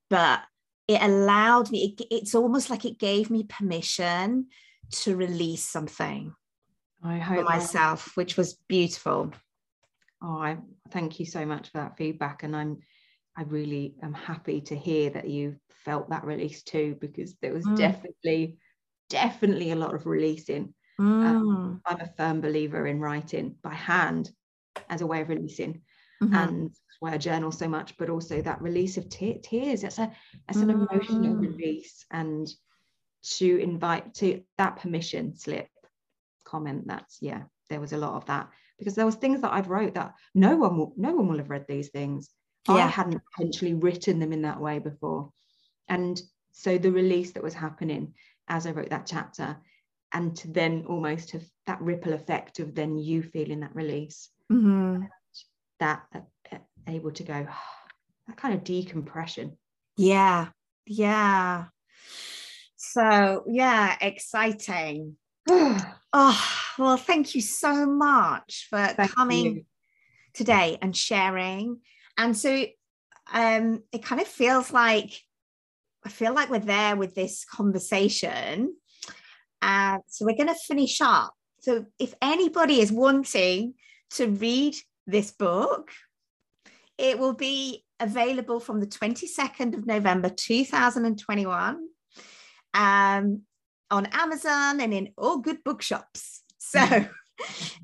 but 0.09 0.41
it 0.88 1.01
allowed 1.01 1.71
me, 1.71 1.95
it, 1.99 2.05
it's 2.12 2.36
almost 2.36 2.69
like 2.69 2.86
it 2.86 2.99
gave 2.99 3.29
me 3.31 3.43
permission 3.43 4.47
to 4.91 5.15
release 5.15 5.63
something 5.63 6.33
I 7.03 7.17
hope 7.17 7.39
I- 7.49 7.57
myself, 7.57 8.15
which 8.15 8.37
was 8.37 8.53
beautiful. 8.67 9.31
Oh, 10.21 10.37
I 10.37 10.57
thank 10.89 11.19
you 11.19 11.25
so 11.25 11.45
much 11.45 11.69
for 11.69 11.79
that 11.79 11.97
feedback, 11.97 12.43
and 12.43 12.55
I'm 12.55 12.79
I 13.35 13.43
really 13.43 13.95
am 14.03 14.13
happy 14.13 14.61
to 14.61 14.75
hear 14.75 15.09
that 15.09 15.27
you 15.27 15.57
felt 15.69 16.09
that 16.09 16.23
release 16.23 16.61
too, 16.61 16.95
because 17.01 17.35
there 17.41 17.51
was 17.53 17.65
Mm. 17.65 17.75
definitely, 17.77 18.59
definitely 19.09 19.71
a 19.71 19.75
lot 19.75 19.95
of 19.95 20.05
releasing. 20.05 20.75
Mm, 21.01 21.81
I'm 21.83 21.99
a 21.99 22.13
firm 22.15 22.41
believer 22.41 22.85
in 22.85 22.99
writing 22.99 23.55
by 23.63 23.73
hand 23.73 24.31
as 24.87 25.01
a 25.01 25.07
way 25.07 25.21
of 25.21 25.29
releasing, 25.29 25.81
mhm. 26.21 26.33
and 26.35 26.69
that's 26.69 26.99
why 26.99 27.13
I 27.13 27.17
journal 27.17 27.51
so 27.51 27.67
much. 27.67 27.97
But 27.97 28.11
also 28.11 28.41
that 28.41 28.61
release 28.61 28.97
of 28.97 29.09
te- 29.09 29.39
tears. 29.39 29.81
That's 29.81 29.97
a 29.99 30.15
that's 30.47 30.59
an 30.59 30.69
emotional 30.69 31.35
Mm. 31.35 31.41
release, 31.41 32.05
and 32.11 32.47
to 33.39 33.57
invite 33.57 34.13
to 34.15 34.43
that 34.57 34.75
permission 34.77 35.35
slip 35.35 35.67
comment. 36.53 36.87
That's 36.87 37.17
yeah, 37.19 37.43
there 37.69 37.79
was 37.79 37.93
a 37.93 37.97
lot 37.97 38.13
of 38.15 38.25
that 38.25 38.49
because 38.77 38.95
there 38.95 39.05
was 39.05 39.15
things 39.15 39.41
that 39.41 39.53
I'd 39.53 39.67
wrote 39.67 39.95
that 39.95 40.13
no 40.35 40.55
one 40.55 40.77
will 40.77 40.93
no 40.95 41.11
one 41.15 41.27
will 41.27 41.37
have 41.39 41.49
read 41.49 41.65
these 41.67 41.89
things. 41.89 42.29
I 42.67 42.87
hadn't 42.87 43.21
potentially 43.35 43.73
written 43.73 44.19
them 44.19 44.31
in 44.31 44.43
that 44.43 44.61
way 44.61 44.79
before, 44.79 45.31
and 45.89 46.21
so 46.51 46.77
the 46.77 46.91
release 46.91 47.31
that 47.33 47.43
was 47.43 47.53
happening 47.55 48.13
as 48.47 48.65
I 48.67 48.71
wrote 48.71 48.91
that 48.91 49.07
chapter, 49.07 49.57
and 50.13 50.35
to 50.37 50.47
then 50.47 50.85
almost 50.87 51.31
have 51.31 51.43
that 51.65 51.81
ripple 51.81 52.13
effect 52.13 52.59
of 52.59 52.75
then 52.75 52.97
you 52.97 53.23
feeling 53.23 53.61
that 53.61 53.75
release, 53.75 54.29
Mhm. 54.51 55.09
that 55.79 56.03
uh, 56.15 56.21
uh, 56.51 56.57
able 56.87 57.11
to 57.11 57.23
go 57.23 57.47
that 58.27 58.37
kind 58.37 58.53
of 58.53 58.63
decompression. 58.63 59.57
Yeah, 59.97 60.49
yeah. 60.85 61.65
So, 62.75 63.43
yeah, 63.47 63.97
exciting. 64.01 65.17
Oh, 66.13 66.39
well, 66.78 66.97
thank 66.97 67.34
you 67.34 67.41
so 67.41 67.88
much 67.88 68.67
for 68.69 68.86
Thank 68.86 69.15
coming 69.15 69.45
you. 69.45 69.65
today 70.34 70.78
and 70.82 70.95
sharing. 70.95 71.80
And 72.17 72.38
so 72.38 72.65
um 73.34 73.82
it 73.91 74.04
kind 74.04 74.21
of 74.21 74.28
feels 74.28 74.71
like 74.71 75.12
I 76.06 76.10
feel 76.10 76.34
like 76.34 76.49
we're 76.49 76.60
there 76.60 76.95
with 76.95 77.15
this 77.15 77.45
conversation. 77.45 78.76
And 79.62 80.02
so 80.08 80.26
we're 80.26 80.36
going 80.36 80.49
to 80.49 80.56
finish 80.56 80.99
up. 80.99 81.34
So 81.62 81.86
if 81.97 82.13
anybody 82.21 82.82
is 82.82 82.91
wanting 82.91 83.76
to 84.12 84.28
read 84.28 84.76
this 85.08 85.32
book, 85.32 85.89
it 86.97 87.17
will 87.17 87.34
be 87.34 87.86
available 87.99 88.60
from 88.60 88.82
the 88.82 88.88
22nd 88.88 89.73
of 89.73 89.88
November 89.88 90.30
2021 90.30 91.88
um, 92.73 93.41
on 93.93 94.08
Amazon 94.08 94.82
and 94.82 94.91
in 94.93 95.13
all 95.17 95.38
good 95.38 95.63
bookshops. 95.63 96.41
So 96.65 97.06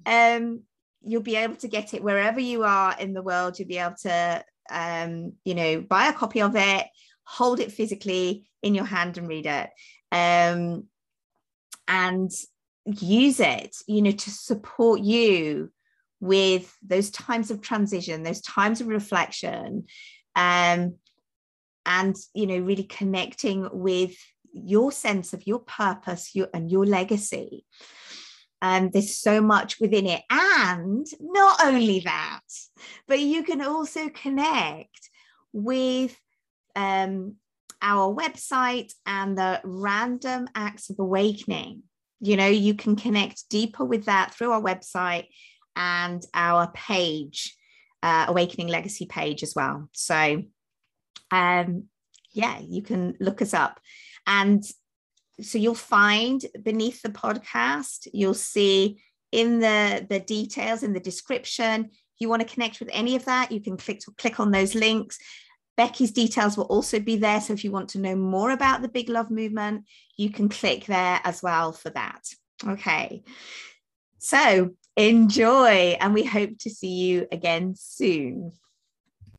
um, 0.05 0.63
you'll 1.01 1.21
be 1.21 1.35
able 1.35 1.57
to 1.57 1.67
get 1.67 1.93
it 1.93 2.01
wherever 2.01 2.39
you 2.39 2.63
are 2.63 2.95
in 2.97 3.13
the 3.13 3.21
world. 3.21 3.59
You'll 3.59 3.67
be 3.67 3.77
able 3.77 3.97
to, 4.01 4.43
um, 4.71 5.33
you 5.43 5.53
know, 5.53 5.81
buy 5.81 6.07
a 6.07 6.13
copy 6.13 6.41
of 6.41 6.55
it, 6.55 6.87
hold 7.23 7.59
it 7.59 7.71
physically 7.71 8.49
in 8.63 8.73
your 8.73 8.85
hand 8.85 9.19
and 9.19 9.27
read 9.27 9.45
it. 9.45 9.69
Um, 10.11 10.85
and 11.87 12.31
use 12.85 13.39
it, 13.39 13.75
you 13.85 14.01
know, 14.01 14.11
to 14.11 14.31
support 14.31 15.01
you 15.01 15.71
with 16.19 16.75
those 16.81 17.11
times 17.11 17.51
of 17.51 17.61
transition, 17.61 18.23
those 18.23 18.41
times 18.41 18.81
of 18.81 18.87
reflection, 18.87 19.85
um, 20.35 20.95
and 21.85 22.15
you 22.33 22.47
know, 22.47 22.59
really 22.59 22.83
connecting 22.83 23.67
with 23.71 24.15
your 24.53 24.91
sense 24.91 25.33
of 25.33 25.45
your 25.45 25.59
purpose, 25.59 26.35
your 26.35 26.47
and 26.53 26.71
your 26.71 26.85
legacy. 26.85 27.65
Um, 28.61 28.89
there's 28.91 29.17
so 29.17 29.41
much 29.41 29.79
within 29.79 30.05
it, 30.05 30.21
and 30.29 31.05
not 31.19 31.63
only 31.63 32.01
that, 32.01 32.41
but 33.07 33.19
you 33.19 33.43
can 33.43 33.61
also 33.61 34.09
connect 34.09 35.09
with 35.53 36.17
um, 36.75 37.35
our 37.81 38.13
website 38.13 38.93
and 39.05 39.37
the 39.37 39.61
random 39.63 40.47
acts 40.55 40.89
of 40.89 40.99
awakening. 40.99 41.83
You 42.19 42.35
know, 42.35 42.47
you 42.47 42.73
can 42.73 42.95
connect 42.95 43.47
deeper 43.49 43.85
with 43.85 44.05
that 44.05 44.33
through 44.33 44.51
our 44.51 44.61
website 44.61 45.27
and 45.75 46.21
our 46.33 46.69
page, 46.73 47.55
uh, 48.03 48.25
Awakening 48.27 48.67
Legacy 48.67 49.05
page 49.05 49.43
as 49.43 49.53
well. 49.55 49.89
So, 49.93 50.43
um, 51.31 51.85
yeah, 52.33 52.59
you 52.59 52.81
can 52.81 53.15
look 53.19 53.41
us 53.41 53.53
up. 53.53 53.79
And 54.29 54.63
so 55.41 55.57
you'll 55.57 55.75
find 55.75 56.45
beneath 56.63 57.01
the 57.01 57.09
podcast, 57.09 58.07
you'll 58.13 58.33
see 58.33 59.01
in 59.33 59.59
the, 59.59 60.07
the 60.09 60.21
details 60.21 60.83
in 60.83 60.93
the 60.93 61.01
description, 61.01 61.85
if 61.91 62.21
you 62.21 62.29
want 62.29 62.41
to 62.41 62.53
connect 62.53 62.79
with 62.79 62.89
any 62.93 63.17
of 63.17 63.25
that, 63.25 63.51
you 63.51 63.61
can 63.61 63.75
click 63.75 63.99
to, 64.01 64.11
click 64.11 64.39
on 64.39 64.51
those 64.51 64.73
links 64.73 65.19
Becky's 65.79 66.11
details 66.11 66.57
will 66.57 66.65
also 66.65 66.99
be 66.99 67.15
there. 67.15 67.39
So 67.39 67.53
if 67.53 67.63
you 67.63 67.71
want 67.71 67.87
to 67.91 67.99
know 67.99 68.13
more 68.13 68.51
about 68.51 68.81
the 68.81 68.89
Big 68.89 69.07
Love 69.07 69.31
Movement, 69.31 69.85
you 70.17 70.29
can 70.29 70.49
click 70.49 70.85
there 70.87 71.21
as 71.23 71.41
well 71.41 71.71
for 71.71 71.89
that. 71.91 72.19
Okay. 72.67 73.23
So 74.17 74.71
enjoy, 74.97 75.95
and 76.01 76.13
we 76.13 76.25
hope 76.25 76.57
to 76.59 76.69
see 76.69 76.95
you 76.95 77.27
again 77.31 77.75
soon. 77.77 78.51